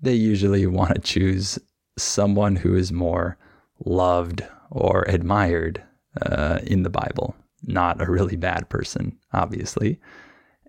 They 0.00 0.14
usually 0.14 0.66
want 0.66 0.94
to 0.94 1.00
choose 1.00 1.58
someone 1.98 2.56
who 2.56 2.74
is 2.74 2.92
more 2.92 3.36
loved 3.84 4.42
or 4.70 5.04
admired 5.08 5.82
uh, 6.20 6.58
in 6.64 6.82
the 6.82 6.90
Bible, 6.90 7.34
not 7.62 8.00
a 8.00 8.10
really 8.10 8.36
bad 8.36 8.68
person, 8.68 9.18
obviously. 9.32 10.00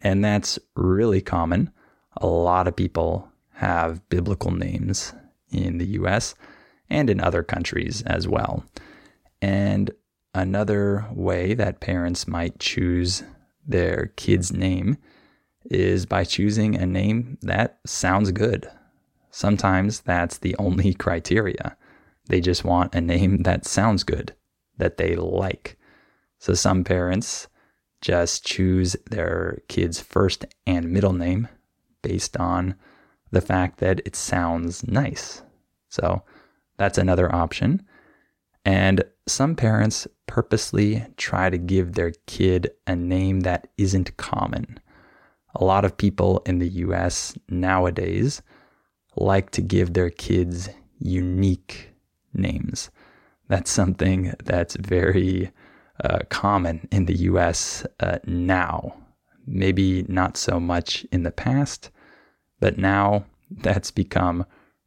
And 0.01 0.23
that's 0.23 0.59
really 0.75 1.21
common. 1.21 1.71
A 2.17 2.27
lot 2.27 2.67
of 2.67 2.75
people 2.75 3.29
have 3.53 4.07
biblical 4.09 4.51
names 4.51 5.13
in 5.51 5.77
the 5.77 5.87
US 5.87 6.35
and 6.89 7.09
in 7.09 7.21
other 7.21 7.43
countries 7.43 8.01
as 8.03 8.27
well. 8.27 8.63
And 9.41 9.91
another 10.33 11.05
way 11.11 11.53
that 11.53 11.79
parents 11.79 12.27
might 12.27 12.59
choose 12.59 13.23
their 13.65 14.11
kid's 14.15 14.51
name 14.51 14.97
is 15.65 16.05
by 16.05 16.23
choosing 16.23 16.75
a 16.75 16.85
name 16.85 17.37
that 17.41 17.79
sounds 17.85 18.31
good. 18.31 18.69
Sometimes 19.31 20.01
that's 20.01 20.37
the 20.37 20.55
only 20.57 20.93
criteria. 21.05 21.77
They 22.27 22.41
just 22.41 22.63
want 22.63 22.95
a 22.95 23.01
name 23.01 23.43
that 23.43 23.65
sounds 23.65 24.03
good, 24.03 24.33
that 24.77 24.97
they 24.97 25.15
like. 25.15 25.77
So 26.39 26.53
some 26.53 26.83
parents 26.83 27.47
just 28.01 28.45
choose 28.45 28.95
their 29.09 29.59
kid's 29.67 29.99
first 29.99 30.45
and 30.67 30.91
middle 30.91 31.13
name 31.13 31.47
based 32.01 32.37
on 32.37 32.75
the 33.31 33.41
fact 33.41 33.79
that 33.79 34.01
it 34.05 34.15
sounds 34.15 34.85
nice. 34.87 35.41
So 35.89 36.21
that's 36.77 36.97
another 36.97 37.33
option. 37.33 37.85
And 38.65 39.03
some 39.27 39.55
parents 39.55 40.07
purposely 40.27 41.05
try 41.17 41.49
to 41.49 41.57
give 41.57 41.93
their 41.93 42.11
kid 42.27 42.71
a 42.87 42.95
name 42.95 43.41
that 43.41 43.67
isn't 43.77 44.17
common. 44.17 44.79
A 45.55 45.63
lot 45.63 45.85
of 45.85 45.97
people 45.97 46.41
in 46.45 46.59
the 46.59 46.69
US 46.69 47.37
nowadays 47.49 48.41
like 49.15 49.51
to 49.51 49.61
give 49.61 49.93
their 49.93 50.09
kids 50.09 50.69
unique 50.99 51.89
names. 52.33 52.89
That's 53.47 53.69
something 53.69 54.33
that's 54.43 54.75
very 54.77 55.51
uh, 56.03 56.19
common 56.29 56.87
in 56.91 57.05
the 57.05 57.15
US 57.29 57.85
uh, 57.99 58.19
now. 58.25 58.95
Maybe 59.45 60.03
not 60.07 60.37
so 60.37 60.59
much 60.59 61.05
in 61.11 61.23
the 61.23 61.31
past, 61.31 61.91
but 62.59 62.77
now 62.77 63.25
that's 63.51 63.91
become 63.91 64.45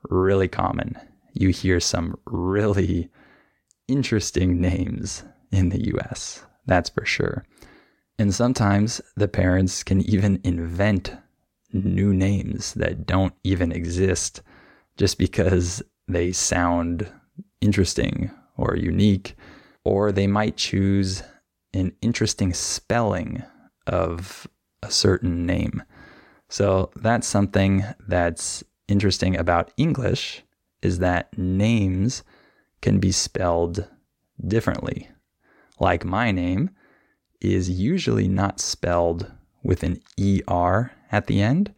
really 0.09 0.49
common. 0.49 0.97
You 1.35 1.51
hear 1.51 1.79
some 1.79 2.19
really 2.25 3.11
interesting 3.89 4.61
names 4.61 5.25
in 5.51 5.69
the 5.71 5.95
US, 5.95 6.45
that's 6.67 6.91
for 6.91 7.05
sure. 7.05 7.45
And 8.19 8.35
sometimes 8.35 9.01
the 9.17 9.29
parents 9.29 9.83
can 9.83 10.01
even 10.01 10.41
invent 10.43 11.13
new 11.73 12.15
names 12.15 12.75
that 12.75 13.07
don't 13.07 13.35
even 13.45 13.73
exist 13.73 14.43
just 14.97 15.19
because 15.19 15.83
they 16.09 16.33
sound 16.33 17.11
interesting 17.61 18.31
or 18.57 18.77
unique, 18.77 19.37
or 19.85 20.11
they 20.11 20.27
might 20.27 20.57
choose 20.57 21.23
an 21.75 21.93
interesting 22.01 22.55
spelling 22.55 23.43
of 23.87 24.47
a 24.83 24.91
certain 24.91 25.45
name. 25.45 25.83
So 26.49 26.91
that's 26.97 27.27
something 27.27 27.85
that's 28.09 28.65
interesting 28.89 29.37
about 29.37 29.73
English 29.77 30.43
is 30.81 31.01
that 31.01 31.37
names 31.37 32.23
can 32.81 32.99
be 32.99 33.13
spelled 33.13 33.89
differently. 34.47 35.09
Like 35.79 36.05
my 36.05 36.31
name 36.31 36.71
is 37.41 37.69
usually 37.69 38.29
not 38.29 38.61
spelled 38.61 39.31
with 39.63 39.83
an 39.83 40.01
ER 40.21 40.93
at 41.11 41.27
the 41.27 41.43
end. 41.43 41.75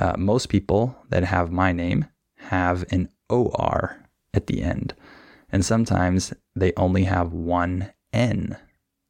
Uh, 0.00 0.14
most 0.16 0.48
people 0.48 0.96
that 1.10 1.24
have 1.24 1.52
my 1.52 1.72
name 1.72 2.06
have 2.36 2.84
an 2.90 3.08
OR 3.28 4.02
at 4.34 4.46
the 4.46 4.62
end. 4.62 4.94
And 5.50 5.64
sometimes 5.64 6.32
they 6.56 6.72
only 6.76 7.04
have 7.04 7.32
one 7.32 7.92
N. 8.12 8.56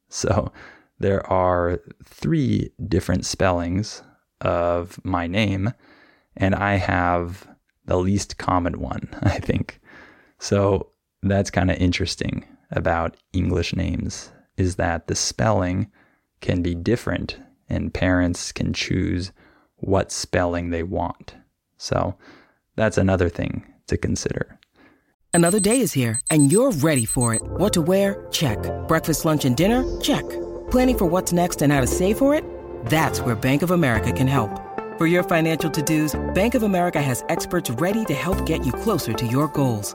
So 0.09 0.53
there 0.98 1.27
are 1.31 1.81
three 2.05 2.72
different 2.88 3.25
spellings 3.25 4.03
of 4.40 5.05
my 5.05 5.27
name, 5.27 5.72
and 6.37 6.55
I 6.55 6.75
have 6.75 7.48
the 7.85 7.96
least 7.96 8.38
common 8.38 8.81
one, 8.81 9.09
I 9.22 9.38
think. 9.38 9.81
So 10.38 10.91
that's 11.22 11.50
kind 11.50 11.70
of 11.70 11.76
interesting 11.78 12.44
about 12.70 13.16
English 13.32 13.74
names 13.74 14.30
is 14.56 14.76
that 14.76 15.06
the 15.06 15.14
spelling 15.14 15.90
can 16.40 16.62
be 16.62 16.74
different 16.74 17.38
and 17.68 17.94
parents 17.94 18.52
can 18.52 18.72
choose 18.72 19.32
what 19.76 20.12
spelling 20.12 20.70
they 20.70 20.82
want. 20.82 21.35
So 21.76 22.16
that's 22.76 22.98
another 22.98 23.28
thing 23.28 23.64
to 23.87 23.96
consider. 23.96 24.58
Another 25.35 25.61
day 25.61 25.80
is 25.80 25.92
here 25.92 26.20
and 26.30 26.52
you're 26.52 26.72
ready 26.72 27.04
for 27.04 27.35
it. 27.35 27.42
What 27.42 27.72
to 27.74 27.82
wear? 27.82 28.26
Check. 28.30 28.58
Breakfast, 28.87 29.24
lunch, 29.24 29.44
and 29.44 29.56
dinner? 29.56 30.00
Check. 30.00 30.28
Planning 30.70 30.98
for 30.98 31.06
what's 31.06 31.32
next 31.32 31.62
and 31.62 31.72
how 31.72 31.80
to 31.80 31.87
save 31.87 32.18
for 32.18 32.35
it? 32.35 32.44
That's 32.87 33.20
where 33.20 33.35
Bank 33.35 33.62
of 33.62 33.70
America 33.70 34.12
can 34.12 34.26
help. 34.26 34.50
For 34.98 35.06
your 35.06 35.22
financial 35.22 35.70
to-dos, 35.70 36.20
Bank 36.35 36.54
of 36.54 36.62
America 36.62 37.00
has 37.00 37.24
experts 37.28 37.70
ready 37.70 38.04
to 38.06 38.14
help 38.14 38.44
get 38.44 38.66
you 38.66 38.72
closer 38.72 39.12
to 39.14 39.26
your 39.26 39.48
goals. 39.48 39.94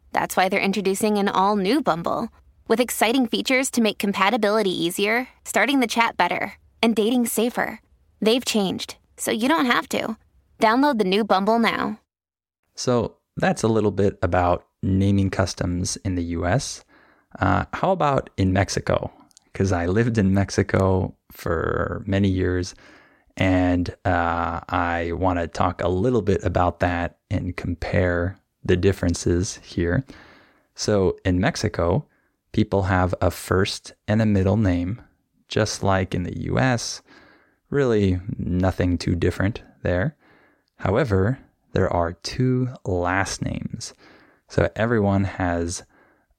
that's 0.11 0.35
why 0.35 0.49
they're 0.49 0.59
introducing 0.59 1.17
an 1.17 1.29
all 1.29 1.55
new 1.55 1.81
Bumble 1.81 2.29
with 2.67 2.79
exciting 2.79 3.27
features 3.27 3.69
to 3.71 3.81
make 3.81 3.97
compatibility 3.97 4.71
easier, 4.71 5.27
starting 5.43 5.79
the 5.79 5.87
chat 5.87 6.17
better, 6.17 6.53
and 6.81 6.95
dating 6.95 7.25
safer. 7.25 7.79
They've 8.21 8.45
changed, 8.45 8.95
so 9.17 9.31
you 9.31 9.47
don't 9.47 9.65
have 9.65 9.89
to. 9.89 10.17
Download 10.59 10.97
the 10.97 11.05
new 11.05 11.23
Bumble 11.23 11.59
now. 11.59 11.99
So 12.75 13.17
that's 13.37 13.63
a 13.63 13.67
little 13.67 13.91
bit 13.91 14.17
about 14.21 14.65
naming 14.83 15.29
customs 15.29 15.97
in 15.97 16.15
the 16.15 16.23
US. 16.37 16.83
Uh, 17.39 17.65
how 17.73 17.91
about 17.91 18.29
in 18.37 18.53
Mexico? 18.53 19.11
Because 19.51 19.71
I 19.71 19.85
lived 19.85 20.17
in 20.17 20.33
Mexico 20.33 21.15
for 21.31 22.03
many 22.05 22.29
years 22.29 22.75
and 23.37 23.89
uh, 24.05 24.59
I 24.69 25.11
want 25.13 25.39
to 25.39 25.47
talk 25.47 25.81
a 25.81 25.87
little 25.87 26.21
bit 26.21 26.43
about 26.43 26.79
that 26.81 27.17
and 27.29 27.55
compare 27.55 28.37
the 28.63 28.77
differences 28.77 29.59
here. 29.63 30.05
So 30.75 31.17
in 31.25 31.39
Mexico, 31.39 32.07
people 32.51 32.83
have 32.83 33.15
a 33.21 33.31
first 33.31 33.93
and 34.07 34.21
a 34.21 34.25
middle 34.25 34.57
name, 34.57 35.01
just 35.47 35.83
like 35.83 36.13
in 36.13 36.23
the 36.23 36.39
US. 36.51 37.01
Really, 37.69 38.19
nothing 38.37 38.97
too 38.97 39.15
different 39.15 39.63
there. 39.83 40.15
However, 40.77 41.39
there 41.73 41.91
are 41.91 42.13
two 42.13 42.69
last 42.85 43.41
names. 43.41 43.93
So 44.47 44.69
everyone 44.75 45.23
has 45.23 45.83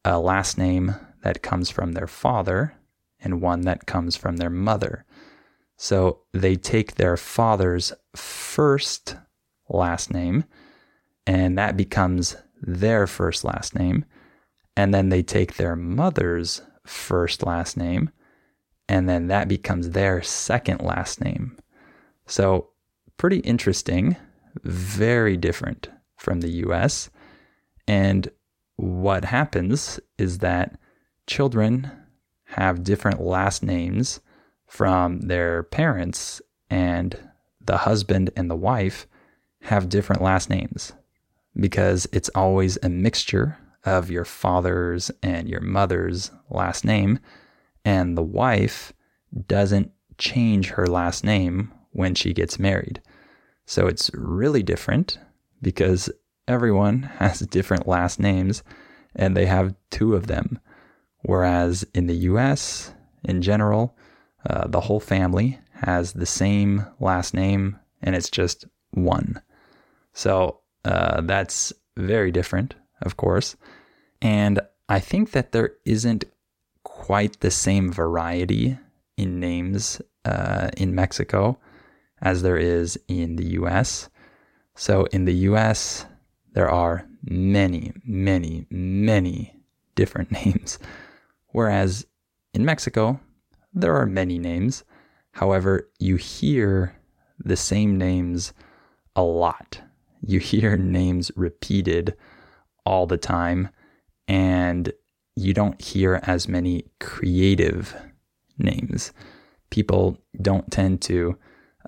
a 0.05 0.19
last 0.19 0.59
name 0.59 0.95
that 1.23 1.43
comes 1.43 1.71
from 1.71 1.93
their 1.93 2.07
father 2.07 2.75
and 3.21 3.41
one 3.41 3.63
that 3.63 3.87
comes 3.87 4.17
from 4.17 4.37
their 4.37 4.51
mother. 4.51 5.05
So 5.77 6.21
they 6.33 6.57
take 6.57 6.95
their 6.95 7.17
father's 7.17 7.93
first 8.15 9.17
last 9.69 10.13
name, 10.13 10.45
and 11.27 11.57
that 11.59 11.77
becomes 11.77 12.37
their 12.61 13.07
first 13.07 13.45
last 13.45 13.75
name. 13.75 14.05
And 14.77 14.95
then 14.95 15.11
they 15.11 15.23
take 15.23 15.57
their 15.57 15.77
mother's 15.77 16.63
first 16.87 17.45
last 17.45 17.77
name, 17.77 18.11
and 18.89 19.09
then 19.09 19.27
that 19.29 19.49
becomes 19.49 19.91
their 19.91 20.23
second 20.23 20.81
last 20.81 21.21
name. 21.21 21.59
So, 22.27 22.71
pretty 23.19 23.39
interesting, 23.39 24.17
very 24.63 25.37
different 25.37 25.89
from 26.17 26.41
the 26.41 26.51
US. 26.67 27.11
And 27.87 28.31
what 28.77 29.27
happens 29.27 30.01
is 30.19 30.39
that 30.39 30.79
children 31.27 31.91
have 32.45 32.83
different 32.83 33.21
last 33.21 33.63
names 33.63 34.21
from 34.67 35.21
their 35.21 35.63
parents, 35.63 36.41
and 36.71 37.17
the 37.61 37.79
husband 37.79 38.31
and 38.37 38.51
the 38.51 38.57
wife 38.57 39.07
have 39.63 39.89
different 39.89 40.23
last 40.23 40.49
names 40.49 40.93
because 41.57 42.07
it's 42.13 42.29
always 42.31 42.79
a 42.83 42.89
mixture 42.89 43.59
of 43.85 44.11
your 44.11 44.25
father's 44.25 45.11
and 45.23 45.49
your 45.49 45.61
mother's 45.61 46.31
last 46.51 46.85
name, 46.85 47.19
and 47.85 48.17
the 48.17 48.23
wife 48.23 48.93
doesn't 49.47 49.91
change 50.19 50.71
her 50.71 50.87
last 50.87 51.25
name 51.25 51.73
when 51.91 52.15
she 52.15 52.33
gets 52.33 52.59
married. 52.59 53.01
So 53.67 53.87
it's 53.87 54.11
really 54.15 54.63
different 54.63 55.19
because 55.61 56.11
everyone 56.49 57.03
has 57.19 57.41
different 57.41 57.87
last 57.87 58.21
names 58.21 58.63
and 59.15 59.37
they 59.37 59.47
have 59.47 59.75
two 59.91 60.15
of 60.15 60.27
them. 60.27 60.59
Whereas 61.25 61.85
in 61.95 62.07
the 62.07 62.17
US, 62.17 62.93
in 63.25 63.43
general, 63.43 63.97
uh, 64.49 64.67
the 64.67 64.81
whole 64.81 65.01
family 65.01 65.61
has 65.75 66.13
the 66.13 66.27
same 66.27 66.87
last 66.99 67.35
name 67.35 67.79
and 68.01 68.17
it's 68.17 68.31
just 68.31 68.65
one. 68.91 69.41
So 70.13 70.62
uh, 70.85 71.21
that's 71.23 71.73
very 71.97 72.31
different, 72.31 72.75
of 73.03 73.17
course. 73.17 73.57
And 74.21 74.61
I 74.89 75.01
think 75.01 75.33
that 75.33 75.53
there 75.53 75.75
isn't 75.85 76.25
quite 76.85 77.41
the 77.41 77.51
same 77.51 77.93
variety 77.93 78.79
in 79.17 79.41
names 79.41 80.01
uh, 80.25 80.71
in 80.77 80.95
Mexico 80.95 81.59
as 82.21 82.43
there 82.43 82.57
is 82.57 82.99
in 83.09 83.37
the 83.37 83.47
US. 83.61 84.09
So 84.75 85.05
in 85.07 85.25
the 85.25 85.35
US, 85.51 86.07
there 86.53 86.71
are 86.71 87.07
many, 87.25 87.93
many, 88.05 88.67
many 88.71 89.61
different 89.95 90.31
names. 90.45 90.79
Whereas 91.49 92.07
in 92.55 92.65
Mexico, 92.65 93.21
there 93.75 93.97
are 93.97 94.07
many 94.07 94.39
names. 94.39 94.85
However, 95.33 95.89
you 95.99 96.17
hear 96.17 96.95
the 97.39 97.57
same 97.57 97.97
names 97.97 98.53
a 99.17 99.23
lot. 99.23 99.81
You 100.25 100.39
hear 100.39 100.77
names 100.77 101.31
repeated 101.37 102.15
all 102.87 103.07
the 103.07 103.19
time, 103.19 103.69
and 104.29 104.93
you 105.37 105.53
don't 105.53 105.81
hear 105.81 106.21
as 106.25 106.49
many 106.49 106.85
creative 107.01 107.95
names. 108.59 109.13
People 109.71 110.19
don't 110.41 110.71
tend 110.71 111.03
to 111.03 111.37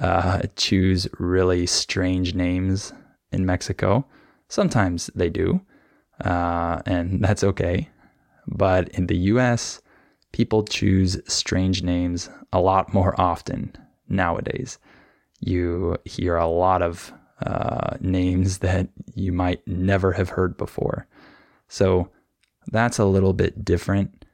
uh, 0.00 0.42
choose 0.56 1.06
really 1.18 1.66
strange 1.66 2.34
names 2.34 2.92
in 3.30 3.46
Mexico. 3.46 4.06
Sometimes 4.48 5.10
they 5.14 5.28
do, 5.28 5.60
uh, 6.24 6.80
and 6.86 7.20
that's 7.24 7.44
okay. 7.44 7.88
But 8.46 8.88
in 8.90 9.06
the 9.06 9.16
US, 9.16 9.80
people 10.32 10.64
choose 10.64 11.20
strange 11.26 11.82
names 11.82 12.28
a 12.52 12.60
lot 12.60 12.92
more 12.92 13.18
often 13.20 13.74
nowadays. 14.08 14.78
You 15.40 15.96
hear 16.04 16.36
a 16.36 16.46
lot 16.46 16.82
of 16.82 17.12
uh, 17.44 17.96
names 18.00 18.58
that 18.58 18.88
you 19.14 19.32
might 19.32 19.66
never 19.66 20.12
have 20.12 20.30
heard 20.30 20.56
before. 20.56 21.06
So 21.68 22.10
that's 22.68 22.98
a 22.98 23.04
little 23.04 23.32
bit 23.32 23.64
different. 23.64 24.24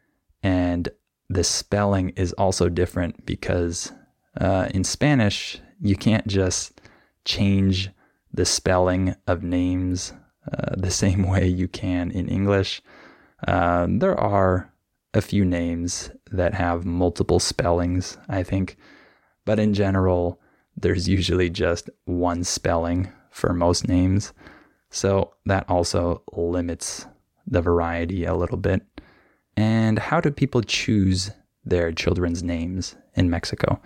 And 0.43 0.89
the 1.29 1.45
spelling 1.45 2.11
is 2.11 2.33
also 2.35 2.69
different 2.69 3.27
because 3.27 3.93
uh, 4.41 4.69
in 4.73 4.85
Spanish, 4.85 5.61
you 5.81 5.97
can't 5.97 6.27
just 6.27 6.81
change 7.25 7.91
the 8.33 8.45
spelling 8.45 9.15
of 9.27 9.43
names 9.43 10.13
uh, 10.53 10.75
the 10.77 10.91
same 11.03 11.25
way 11.29 11.47
you 11.47 11.69
can 11.69 12.11
in 12.11 12.29
English. 12.29 12.83
Uh, 13.47 13.87
there 13.89 14.19
are 14.19 14.73
a 15.15 15.21
few 15.21 15.45
names 15.45 16.11
that 16.31 16.55
have 16.55 16.85
multiple 16.85 17.41
spellings, 17.41 18.19
I 18.29 18.43
think. 18.43 18.77
But 19.45 19.59
in 19.59 19.75
general, 19.75 20.40
there's 20.81 21.09
usually 21.09 21.51
just 21.51 21.91
one 22.05 22.45
spelling 22.45 23.11
for 23.31 23.53
most 23.53 23.89
names. 23.89 24.33
So 24.91 25.35
that 25.47 25.69
also 25.69 26.23
limits 26.33 27.07
the 27.47 27.63
variety 27.63 28.25
a 28.25 28.35
little 28.35 28.57
bit. 28.57 28.83
And 29.57 29.99
how 29.99 30.21
do 30.21 30.31
people 30.31 30.63
choose 30.63 31.31
their 31.65 31.93
children's 31.93 32.43
names 32.43 32.97
in 33.15 33.31
Mexico? 33.31 33.81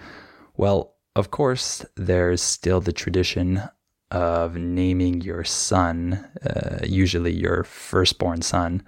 Well, 0.57 0.95
of 1.17 1.31
course, 1.31 1.85
there's 1.97 2.43
still 2.43 2.81
the 2.81 2.93
tradition 2.93 3.63
of 4.11 4.57
naming 4.57 5.21
your 5.21 5.45
son, 5.45 6.25
uh, 6.45 6.79
usually 6.85 7.33
your 7.33 7.65
firstborn 7.65 8.43
son, 8.43 8.83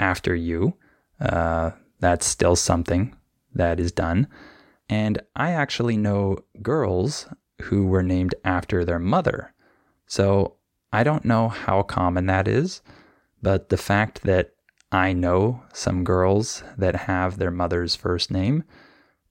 after 0.00 0.34
you. 0.34 0.74
Uh, 1.20 1.72
that's 2.00 2.26
still 2.26 2.56
something 2.56 3.14
that 3.54 3.78
is 3.78 3.92
done. 3.92 4.26
And 4.88 5.22
I 5.36 5.52
actually 5.52 5.96
know 5.96 6.38
girls 6.60 7.26
who 7.62 7.86
were 7.86 8.02
named 8.02 8.34
after 8.44 8.84
their 8.84 8.98
mother. 8.98 9.52
So 10.06 10.56
I 10.92 11.02
don't 11.02 11.24
know 11.24 11.48
how 11.48 11.82
common 11.82 12.26
that 12.26 12.46
is, 12.46 12.82
but 13.40 13.70
the 13.70 13.76
fact 13.76 14.22
that 14.24 14.52
I 14.90 15.12
know 15.14 15.62
some 15.72 16.04
girls 16.04 16.62
that 16.76 16.94
have 16.94 17.38
their 17.38 17.50
mother's 17.50 17.96
first 17.96 18.30
name 18.30 18.64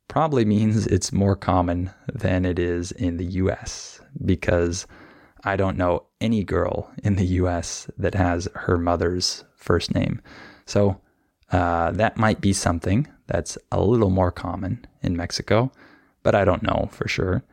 probably 0.08 0.44
means 0.44 0.88
it's 0.88 1.14
more 1.14 1.36
common 1.36 1.92
than 2.12 2.46
it 2.46 2.58
is 2.58 2.92
in 2.92 3.18
the 3.18 3.26
US 3.26 4.02
because 4.26 4.88
I 5.44 5.56
don't 5.56 5.78
know 5.78 6.08
any 6.20 6.44
girl 6.44 6.92
in 7.04 7.16
the 7.16 7.26
US 7.26 7.90
that 7.98 8.16
has 8.16 8.50
her 8.56 8.78
mother's 8.78 9.44
first 9.56 9.94
name. 9.94 10.22
So 10.66 11.00
uh, 11.52 11.92
that 11.92 12.18
might 12.18 12.42
be 12.42 12.54
something 12.54 13.08
that's 13.28 13.58
a 13.72 13.82
little 13.82 14.10
more 14.10 14.32
common 14.32 14.86
in 15.02 15.16
Mexico, 15.16 15.72
but 16.24 16.36
I 16.36 16.44
don't 16.44 16.64
know 16.64 16.90
for 16.92 17.08
sure. 17.08 17.44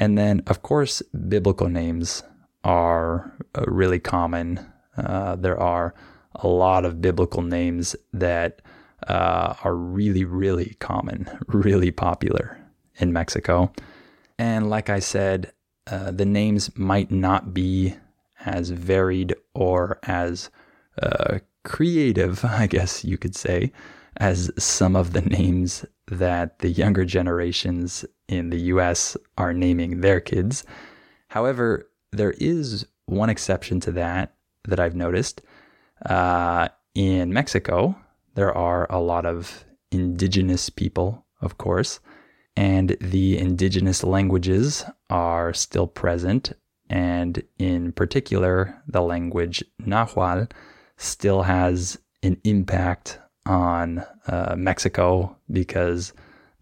And 0.00 0.16
then, 0.16 0.42
of 0.46 0.62
course, 0.62 1.02
biblical 1.28 1.68
names 1.68 2.22
are 2.64 3.32
uh, 3.54 3.64
really 3.66 4.00
common. 4.00 4.66
Uh, 4.96 5.36
there 5.36 5.60
are 5.60 5.94
a 6.34 6.48
lot 6.48 6.86
of 6.86 7.02
biblical 7.02 7.42
names 7.42 7.94
that 8.14 8.62
uh, 9.06 9.54
are 9.62 9.74
really, 9.74 10.24
really 10.24 10.76
common, 10.80 11.28
really 11.46 11.90
popular 11.90 12.58
in 12.96 13.12
Mexico. 13.12 13.72
And 14.38 14.70
like 14.70 14.88
I 14.88 15.00
said, 15.00 15.52
uh, 15.86 16.10
the 16.10 16.26
names 16.26 16.76
might 16.76 17.10
not 17.10 17.52
be 17.52 17.94
as 18.46 18.70
varied 18.70 19.34
or 19.54 19.98
as 20.04 20.48
uh, 21.02 21.40
creative, 21.62 22.42
I 22.44 22.66
guess 22.66 23.04
you 23.04 23.18
could 23.18 23.36
say, 23.36 23.70
as 24.20 24.50
some 24.62 24.94
of 24.94 25.12
the 25.12 25.22
names 25.22 25.84
that 26.06 26.60
the 26.60 26.68
younger 26.68 27.04
generations 27.04 28.04
in 28.28 28.50
the 28.50 28.60
US 28.74 29.16
are 29.38 29.52
naming 29.52 30.00
their 30.00 30.20
kids. 30.20 30.64
However, 31.28 31.90
there 32.12 32.32
is 32.32 32.86
one 33.06 33.30
exception 33.30 33.80
to 33.80 33.92
that 33.92 34.34
that 34.64 34.78
I've 34.78 34.94
noticed. 34.94 35.42
Uh, 36.06 36.68
in 36.94 37.32
Mexico, 37.32 37.96
there 38.34 38.56
are 38.56 38.86
a 38.90 39.00
lot 39.00 39.26
of 39.26 39.64
indigenous 39.90 40.70
people, 40.70 41.24
of 41.40 41.56
course, 41.58 42.00
and 42.56 42.96
the 43.00 43.38
indigenous 43.38 44.04
languages 44.04 44.84
are 45.08 45.52
still 45.54 45.86
present. 45.86 46.52
And 46.88 47.42
in 47.58 47.92
particular, 47.92 48.82
the 48.86 49.02
language 49.02 49.64
Nahuatl 49.78 50.52
still 50.96 51.42
has 51.42 51.98
an 52.22 52.40
impact 52.44 53.18
on 53.46 54.04
uh, 54.26 54.54
Mexico 54.56 55.36
because 55.50 56.12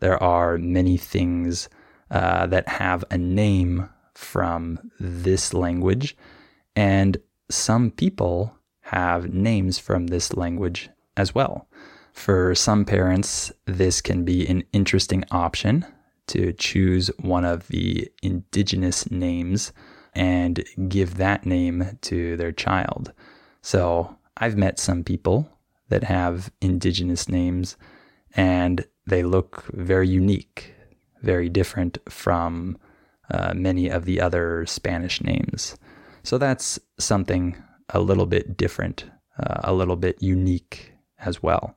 there 0.00 0.22
are 0.22 0.58
many 0.58 0.96
things 0.96 1.68
uh, 2.10 2.46
that 2.46 2.68
have 2.68 3.04
a 3.10 3.18
name 3.18 3.88
from 4.14 4.78
this 4.98 5.52
language, 5.54 6.16
and 6.74 7.16
some 7.50 7.90
people 7.90 8.54
have 8.80 9.32
names 9.32 9.78
from 9.78 10.06
this 10.06 10.34
language 10.34 10.88
as 11.16 11.34
well. 11.34 11.68
For 12.12 12.54
some 12.54 12.84
parents, 12.84 13.52
this 13.66 14.00
can 14.00 14.24
be 14.24 14.46
an 14.46 14.64
interesting 14.72 15.24
option 15.30 15.86
to 16.28 16.52
choose 16.54 17.10
one 17.20 17.44
of 17.44 17.68
the 17.68 18.10
indigenous 18.22 19.10
names 19.10 19.72
and 20.14 20.64
give 20.88 21.16
that 21.16 21.46
name 21.46 21.98
to 22.02 22.36
their 22.36 22.52
child. 22.52 23.12
So 23.62 24.16
I've 24.36 24.56
met 24.56 24.78
some 24.78 25.04
people 25.04 25.48
that 25.88 26.04
have 26.04 26.50
indigenous 26.60 27.28
names 27.28 27.76
and 28.34 28.86
they 29.06 29.22
look 29.22 29.64
very 29.72 30.08
unique, 30.08 30.74
very 31.22 31.48
different 31.48 31.98
from 32.08 32.76
uh, 33.30 33.52
many 33.54 33.88
of 33.88 34.04
the 34.04 34.20
other 34.20 34.64
Spanish 34.66 35.22
names. 35.22 35.76
So 36.22 36.38
that's 36.38 36.78
something 36.98 37.56
a 37.90 38.00
little 38.00 38.26
bit 38.26 38.56
different, 38.56 39.06
uh, 39.38 39.60
a 39.64 39.72
little 39.72 39.96
bit 39.96 40.22
unique 40.22 40.92
as 41.18 41.42
well. 41.42 41.76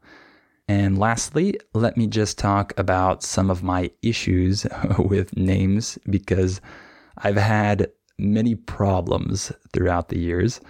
And 0.68 0.98
lastly, 0.98 1.60
let 1.74 1.98
me 1.98 2.08
just 2.08 2.38
talk 2.38 2.74
about 2.78 3.24
some 3.24 3.50
of 3.50 3.64
my 3.64 3.92
issues 4.02 4.66
with 5.00 5.36
names 5.36 5.98
because 6.10 6.62
I've 7.18 7.38
had 7.38 7.92
many 8.18 8.56
problems 8.56 9.52
throughout 9.74 10.10
the 10.10 10.20
years. 10.20 10.62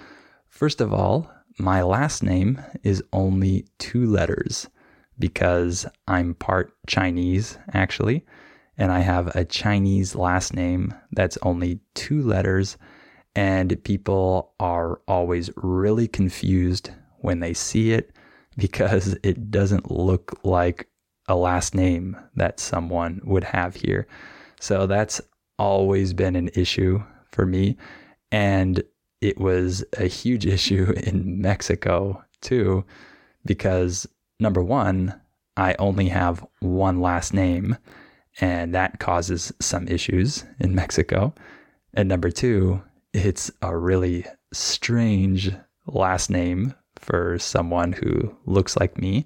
First 0.47 0.81
of 0.81 0.93
all, 0.93 1.31
my 1.59 1.81
last 1.81 2.23
name 2.23 2.61
is 2.83 3.03
only 3.13 3.65
two 3.77 4.05
letters 4.05 4.67
because 5.19 5.85
I'm 6.07 6.33
part 6.35 6.73
Chinese, 6.87 7.57
actually, 7.73 8.25
and 8.77 8.91
I 8.91 8.99
have 8.99 9.27
a 9.35 9.45
Chinese 9.45 10.15
last 10.15 10.53
name 10.53 10.93
that's 11.11 11.37
only 11.43 11.79
two 11.93 12.21
letters, 12.23 12.77
and 13.35 13.81
people 13.83 14.53
are 14.59 15.01
always 15.07 15.49
really 15.57 16.07
confused 16.07 16.89
when 17.19 17.39
they 17.39 17.53
see 17.53 17.91
it 17.91 18.11
because 18.57 19.17
it 19.23 19.51
doesn't 19.51 19.91
look 19.91 20.39
like 20.43 20.87
a 21.27 21.35
last 21.35 21.75
name 21.75 22.17
that 22.35 22.59
someone 22.59 23.21
would 23.23 23.43
have 23.43 23.75
here. 23.75 24.07
So 24.59 24.87
that's 24.87 25.21
always 25.57 26.13
been 26.13 26.35
an 26.35 26.49
issue 26.55 27.01
for 27.31 27.45
me. 27.45 27.77
And 28.31 28.83
it 29.21 29.39
was 29.39 29.83
a 29.97 30.05
huge 30.05 30.45
issue 30.57 30.91
in 31.03 31.41
Mexico 31.41 32.23
too, 32.41 32.83
because 33.45 34.07
number 34.39 34.63
one, 34.63 35.19
I 35.57 35.75
only 35.79 36.09
have 36.09 36.45
one 36.59 37.01
last 37.01 37.33
name, 37.33 37.77
and 38.39 38.73
that 38.73 38.99
causes 38.99 39.51
some 39.59 39.87
issues 39.87 40.45
in 40.59 40.73
Mexico. 40.73 41.33
And 41.93 42.07
number 42.07 42.31
two, 42.31 42.81
it's 43.13 43.51
a 43.61 43.77
really 43.77 44.25
strange 44.53 45.51
last 45.85 46.29
name 46.29 46.73
for 46.95 47.37
someone 47.37 47.91
who 47.91 48.35
looks 48.45 48.77
like 48.77 48.97
me. 48.97 49.25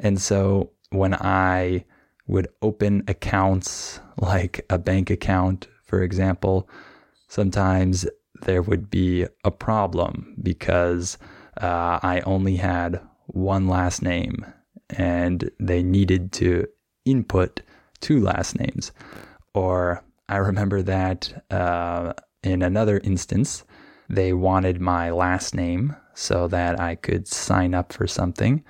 And 0.00 0.20
so 0.20 0.70
when 0.90 1.14
I 1.14 1.84
would 2.26 2.48
open 2.62 3.04
accounts 3.06 4.00
like 4.18 4.64
a 4.70 4.78
bank 4.78 5.10
account, 5.10 5.68
for 5.84 6.02
example, 6.02 6.68
sometimes 7.28 8.06
there 8.44 8.62
would 8.62 8.90
be 8.90 9.26
a 9.44 9.50
problem 9.50 10.36
because 10.42 11.18
uh, 11.60 11.98
I 12.02 12.22
only 12.24 12.56
had 12.56 13.00
one 13.26 13.68
last 13.68 14.02
name 14.02 14.46
and 14.90 15.50
they 15.58 15.82
needed 15.82 16.32
to 16.32 16.66
input 17.04 17.60
two 18.00 18.20
last 18.20 18.58
names. 18.58 18.92
Or 19.54 20.04
I 20.28 20.36
remember 20.36 20.82
that 20.82 21.44
uh, 21.50 22.12
in 22.42 22.62
another 22.62 23.00
instance, 23.04 23.64
they 24.08 24.32
wanted 24.32 24.80
my 24.80 25.10
last 25.10 25.54
name 25.54 25.96
so 26.14 26.48
that 26.48 26.80
I 26.80 26.94
could 26.94 27.26
sign 27.26 27.74
up 27.74 27.92
for 27.92 28.06
something. 28.06 28.62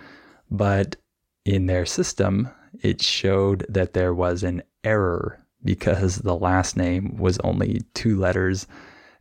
But 0.51 0.97
in 1.45 1.67
their 1.67 1.87
system, 1.87 2.49
it 2.81 3.03
showed 3.03 3.67
that 3.69 3.93
there 3.93 4.15
was 4.15 4.43
an 4.43 4.63
error 4.83 5.45
because 5.65 6.17
the 6.19 6.37
last 6.37 6.77
name 6.77 7.17
was 7.17 7.39
only 7.39 7.83
two 7.95 8.19
letters 8.19 8.67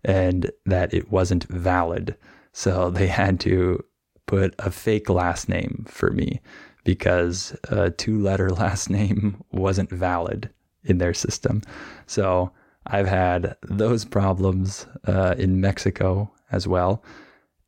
and 0.03 0.51
that 0.65 0.93
it 0.93 1.11
wasn't 1.11 1.45
valid. 1.45 2.15
So 2.51 2.89
they 2.89 3.07
had 3.07 3.39
to 3.41 3.83
put 4.25 4.55
a 4.59 4.71
fake 4.71 5.09
last 5.09 5.49
name 5.49 5.85
for 5.87 6.11
me 6.11 6.41
because 6.83 7.55
a 7.69 7.89
two 7.89 8.21
letter 8.21 8.49
last 8.63 8.89
name 8.89 9.43
wasn't 9.51 9.89
valid 9.89 10.49
in 10.83 10.97
their 10.97 11.13
system. 11.13 11.61
So 12.07 12.51
I've 12.87 13.07
had 13.07 13.55
those 13.63 14.05
problems 14.05 14.85
uh, 15.07 15.35
in 15.37 15.61
Mexico 15.61 16.31
as 16.51 16.67
well. 16.67 17.03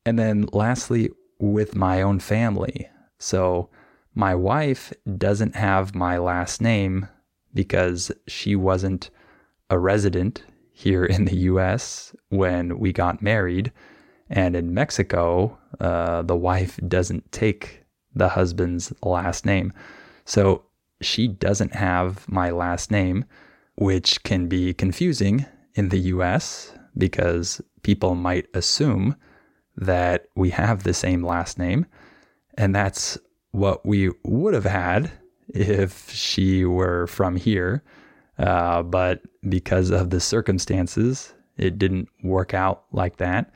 And 0.05 0.19
then 0.19 0.47
lastly, 0.51 1.09
with 1.39 1.75
my 1.75 2.01
own 2.01 2.19
family. 2.19 2.89
So 3.19 3.69
my 4.13 4.35
wife 4.35 4.93
doesn't 5.17 5.55
have 5.55 5.95
my 5.95 6.17
last 6.17 6.61
name 6.61 7.07
because 7.53 8.11
she 8.27 8.55
wasn't 8.55 9.09
a 9.69 9.79
resident 9.79 10.43
here 10.75 11.05
in 11.05 11.23
the 11.25 11.37
US 11.51 12.13
when 12.29 12.77
we 12.77 12.91
got 12.91 13.21
married. 13.21 13.71
And 14.29 14.55
in 14.55 14.73
Mexico, 14.73 15.57
uh, 15.79 16.21
the 16.21 16.35
wife 16.35 16.79
doesn't 16.87 17.31
take 17.31 17.83
the 18.13 18.29
husband's 18.29 18.93
last 19.01 19.45
name. 19.45 19.71
So 20.25 20.63
she 21.01 21.27
doesn't 21.27 21.73
have 21.73 22.27
my 22.27 22.49
last 22.49 22.91
name, 22.91 23.23
which 23.75 24.21
can 24.23 24.47
be 24.47 24.73
confusing 24.73 25.45
in 25.75 25.89
the 25.89 25.99
US 26.13 26.73
because 26.97 27.61
people 27.83 28.15
might 28.15 28.47
assume 28.53 29.15
that 29.77 30.27
we 30.35 30.49
have 30.49 30.83
the 30.83 30.93
same 30.93 31.23
last 31.25 31.57
name. 31.57 31.85
And 32.57 32.75
that's 32.75 33.17
what 33.51 33.85
we 33.85 34.11
would 34.23 34.53
have 34.53 34.65
had 34.65 35.11
if 35.53 36.09
she 36.11 36.65
were 36.65 37.07
from 37.07 37.37
here. 37.37 37.81
Uh, 38.37 38.83
but 38.83 39.21
because 39.47 39.91
of 39.91 40.09
the 40.09 40.19
circumstances, 40.19 41.33
it 41.57 41.77
didn't 41.77 42.09
work 42.23 42.53
out 42.53 42.83
like 42.91 43.17
that. 43.17 43.51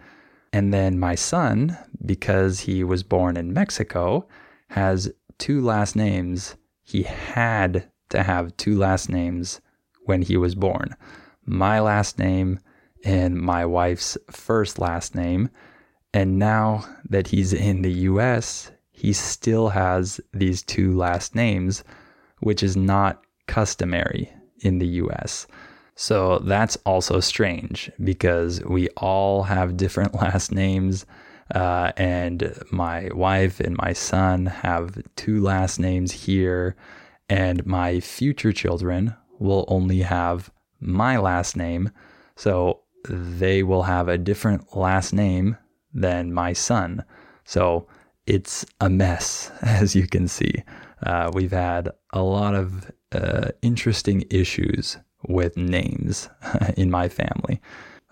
And 0.53 0.73
then 0.73 0.99
my 0.99 1.15
son, 1.15 1.77
because 2.05 2.61
he 2.61 2.83
was 2.83 3.03
born 3.03 3.37
in 3.37 3.53
Mexico, 3.53 4.27
has 4.69 5.11
two 5.37 5.61
last 5.61 5.95
names. 5.95 6.55
He 6.83 7.03
had 7.03 7.89
to 8.09 8.23
have 8.23 8.55
two 8.57 8.77
last 8.77 9.09
names 9.09 9.61
when 10.05 10.21
he 10.21 10.37
was 10.37 10.55
born 10.55 10.95
my 11.49 11.79
last 11.79 12.19
name 12.19 12.59
and 13.03 13.35
my 13.35 13.65
wife's 13.65 14.17
first 14.29 14.77
last 14.77 15.15
name. 15.15 15.49
And 16.13 16.37
now 16.37 16.85
that 17.09 17.27
he's 17.27 17.53
in 17.53 17.81
the 17.81 17.91
US, 17.91 18.71
he 18.91 19.13
still 19.13 19.69
has 19.69 20.21
these 20.33 20.61
two 20.61 20.95
last 20.95 21.33
names, 21.35 21.83
which 22.39 22.61
is 22.61 22.77
not 22.77 23.23
customary 23.47 24.31
in 24.61 24.79
the 24.79 24.87
US. 25.03 25.47
So 25.95 26.39
that's 26.39 26.77
also 26.85 27.19
strange 27.19 27.91
because 28.01 28.63
we 28.63 28.87
all 28.95 29.43
have 29.43 29.77
different 29.77 30.15
last 30.21 30.51
names. 30.51 31.05
Uh, 31.53 31.91
and 31.97 32.53
my 32.71 33.09
wife 33.13 33.59
and 33.59 33.75
my 33.77 33.91
son 33.91 34.45
have 34.45 34.97
two 35.15 35.41
last 35.41 35.79
names 35.79 36.11
here, 36.11 36.75
and 37.27 37.65
my 37.65 37.99
future 37.99 38.53
children 38.53 39.15
will 39.39 39.65
only 39.67 39.99
have 39.99 40.51
my 40.79 41.17
last 41.17 41.57
name. 41.57 41.89
So 42.35 42.81
they 43.09 43.63
will 43.63 43.83
have 43.83 44.07
a 44.07 44.17
different 44.17 44.77
last 44.77 45.11
name 45.11 45.57
than 45.93 46.33
my 46.33 46.53
son. 46.53 47.03
So 47.43 47.87
it's 48.25 48.65
a 48.79 48.89
mess, 48.89 49.51
as 49.61 49.95
you 49.95 50.07
can 50.07 50.27
see. 50.27 50.63
Uh, 51.03 51.31
we've 51.33 51.51
had 51.51 51.89
a 52.13 52.21
lot 52.21 52.55
of 52.55 52.91
uh, 53.11 53.49
interesting 53.61 54.23
issues 54.29 54.97
with 55.27 55.57
names 55.57 56.29
in 56.77 56.89
my 56.89 57.09
family. 57.09 57.61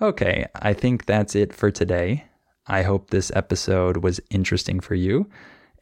Okay, 0.02 0.46
I 0.56 0.74
think 0.74 1.06
that's 1.06 1.36
it 1.36 1.54
for 1.54 1.72
today. 1.72 2.26
I 2.68 2.84
hope 2.84 3.10
this 3.10 3.32
episode 3.36 3.98
was 3.98 4.20
interesting 4.30 4.80
for 4.80 4.96
you. 4.96 5.30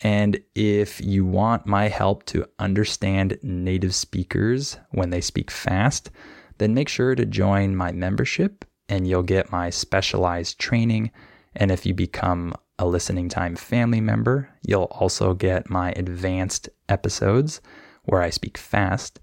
And 0.01 0.39
if 0.55 1.01
you 1.01 1.25
want 1.25 1.65
my 1.65 1.87
help 1.87 2.25
to 2.25 2.45
understand 2.59 3.37
native 3.41 3.95
speakers 3.95 4.77
when 4.91 5.09
they 5.09 5.21
speak 5.21 5.49
fast, 5.49 6.11
then 6.57 6.73
make 6.73 6.89
sure 6.89 7.15
to 7.15 7.25
join 7.25 7.75
my 7.75 7.91
membership 7.91 8.65
and 8.87 9.07
you'll 9.07 9.23
get 9.23 9.51
my 9.51 9.69
specialized 9.69 10.59
training. 10.59 11.11
And 11.55 11.71
if 11.71 11.85
you 11.85 11.93
become 11.93 12.53
a 12.77 12.85
listening 12.85 13.29
time 13.29 13.55
family 13.55 14.01
member, 14.01 14.49
you'll 14.65 14.91
also 14.91 15.33
get 15.33 15.69
my 15.69 15.91
advanced 15.95 16.69
episodes 16.89 17.61
where 18.05 18.21
I 18.21 18.29
speak 18.29 18.57
fast. 18.57 19.19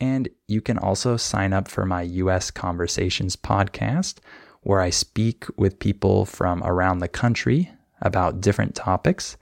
And 0.00 0.28
you 0.48 0.60
can 0.60 0.78
also 0.78 1.16
sign 1.16 1.52
up 1.52 1.68
for 1.68 1.84
my 1.84 2.02
US 2.02 2.50
Conversations 2.50 3.36
podcast, 3.36 4.16
where 4.62 4.80
I 4.80 4.90
speak 4.90 5.44
with 5.56 5.78
people 5.78 6.24
from 6.24 6.62
around 6.64 6.98
the 6.98 7.08
country 7.08 7.70
about 8.00 8.40
different 8.40 8.74
topics. 8.74 9.36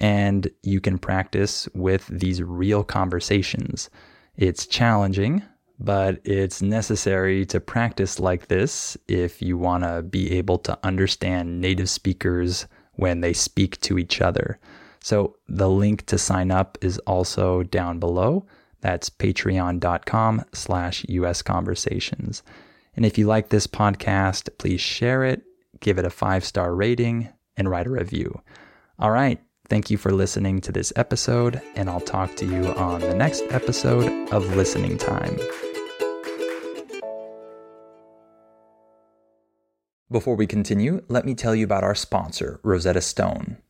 And 0.00 0.48
you 0.62 0.80
can 0.80 0.98
practice 0.98 1.68
with 1.74 2.06
these 2.08 2.42
real 2.42 2.84
conversations. 2.84 3.90
It's 4.36 4.66
challenging, 4.66 5.42
but 5.78 6.20
it's 6.24 6.62
necessary 6.62 7.46
to 7.46 7.60
practice 7.60 8.20
like 8.20 8.48
this 8.48 8.96
if 9.08 9.42
you 9.42 9.58
want 9.58 9.84
to 9.84 10.02
be 10.02 10.32
able 10.32 10.58
to 10.58 10.78
understand 10.82 11.60
native 11.60 11.88
speakers 11.88 12.66
when 12.92 13.20
they 13.20 13.32
speak 13.32 13.80
to 13.82 13.98
each 13.98 14.20
other. 14.20 14.58
So 15.06 15.36
the 15.48 15.70
link 15.70 16.04
to 16.06 16.18
sign 16.18 16.50
up 16.50 16.78
is 16.80 16.98
also 17.06 17.62
down 17.62 18.00
below. 18.00 18.44
That's 18.80 19.08
patreon.com 19.08 20.44
slash 20.52 21.04
US 21.08 21.42
conversations. 21.42 22.42
And 22.96 23.06
if 23.06 23.16
you 23.16 23.28
like 23.28 23.50
this 23.50 23.68
podcast, 23.68 24.48
please 24.58 24.80
share 24.80 25.22
it, 25.22 25.44
give 25.78 25.98
it 25.98 26.04
a 26.04 26.10
five 26.10 26.44
star 26.44 26.74
rating, 26.74 27.28
and 27.56 27.70
write 27.70 27.86
a 27.86 27.90
review. 27.90 28.42
All 28.98 29.12
right. 29.12 29.40
Thank 29.68 29.92
you 29.92 29.96
for 29.96 30.10
listening 30.10 30.60
to 30.62 30.72
this 30.72 30.92
episode, 30.96 31.62
and 31.76 31.88
I'll 31.88 32.00
talk 32.00 32.34
to 32.36 32.44
you 32.44 32.74
on 32.74 33.00
the 33.00 33.14
next 33.14 33.44
episode 33.50 34.10
of 34.32 34.56
Listening 34.56 34.98
Time. 34.98 35.38
Before 40.10 40.34
we 40.34 40.48
continue, 40.48 41.04
let 41.06 41.24
me 41.24 41.36
tell 41.36 41.54
you 41.54 41.64
about 41.64 41.84
our 41.84 41.94
sponsor, 41.94 42.58
Rosetta 42.64 43.00
Stone. 43.00 43.58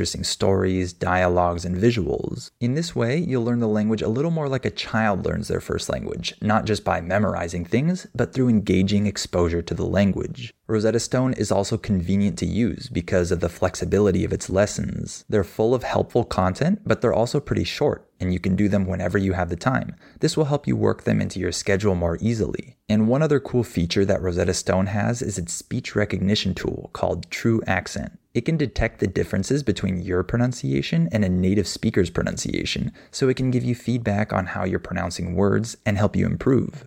interesting 0.00 0.24
stories, 0.24 0.94
dialogues, 0.94 1.66
and 1.66 1.76
visuals. 1.76 2.52
In 2.58 2.72
this 2.72 2.96
way, 2.96 3.18
you'll 3.18 3.44
learn 3.44 3.60
the 3.60 3.68
language 3.68 4.00
a 4.00 4.08
little 4.08 4.30
more 4.30 4.48
like 4.48 4.64
a 4.64 4.70
child 4.70 5.26
learns 5.26 5.48
their 5.48 5.60
first 5.60 5.90
language, 5.90 6.32
not 6.40 6.64
just 6.64 6.84
by 6.84 7.02
memorizing 7.02 7.66
things, 7.66 8.06
but 8.14 8.32
through 8.32 8.48
engaging 8.48 9.06
exposure 9.06 9.60
to 9.60 9.74
the 9.74 9.84
language. 9.84 10.54
Rosetta 10.70 11.00
Stone 11.00 11.32
is 11.32 11.50
also 11.50 11.76
convenient 11.76 12.38
to 12.38 12.46
use 12.46 12.88
because 12.88 13.32
of 13.32 13.40
the 13.40 13.48
flexibility 13.48 14.24
of 14.24 14.32
its 14.32 14.48
lessons. 14.48 15.24
They're 15.28 15.42
full 15.42 15.74
of 15.74 15.82
helpful 15.82 16.24
content, 16.24 16.82
but 16.86 17.00
they're 17.00 17.12
also 17.12 17.40
pretty 17.40 17.64
short 17.64 18.08
and 18.20 18.32
you 18.32 18.38
can 18.38 18.54
do 18.54 18.68
them 18.68 18.86
whenever 18.86 19.18
you 19.18 19.32
have 19.32 19.48
the 19.48 19.56
time. 19.56 19.96
This 20.20 20.36
will 20.36 20.44
help 20.44 20.66
you 20.66 20.76
work 20.76 21.04
them 21.04 21.20
into 21.20 21.40
your 21.40 21.52
schedule 21.52 21.94
more 21.94 22.18
easily. 22.20 22.76
And 22.88 23.08
one 23.08 23.22
other 23.22 23.40
cool 23.40 23.64
feature 23.64 24.04
that 24.04 24.20
Rosetta 24.20 24.52
Stone 24.52 24.86
has 24.86 25.22
is 25.22 25.38
its 25.38 25.54
speech 25.54 25.96
recognition 25.96 26.54
tool 26.54 26.90
called 26.92 27.28
TruAccent. 27.30 28.18
It 28.32 28.42
can 28.42 28.56
detect 28.56 29.00
the 29.00 29.08
differences 29.08 29.62
between 29.64 30.02
your 30.02 30.22
pronunciation 30.22 31.08
and 31.10 31.24
a 31.24 31.28
native 31.28 31.66
speaker's 31.66 32.10
pronunciation, 32.10 32.92
so 33.10 33.28
it 33.28 33.36
can 33.36 33.50
give 33.50 33.64
you 33.64 33.74
feedback 33.74 34.32
on 34.32 34.46
how 34.46 34.64
you're 34.64 34.78
pronouncing 34.78 35.34
words 35.34 35.76
and 35.84 35.98
help 35.98 36.14
you 36.14 36.26
improve. 36.26 36.86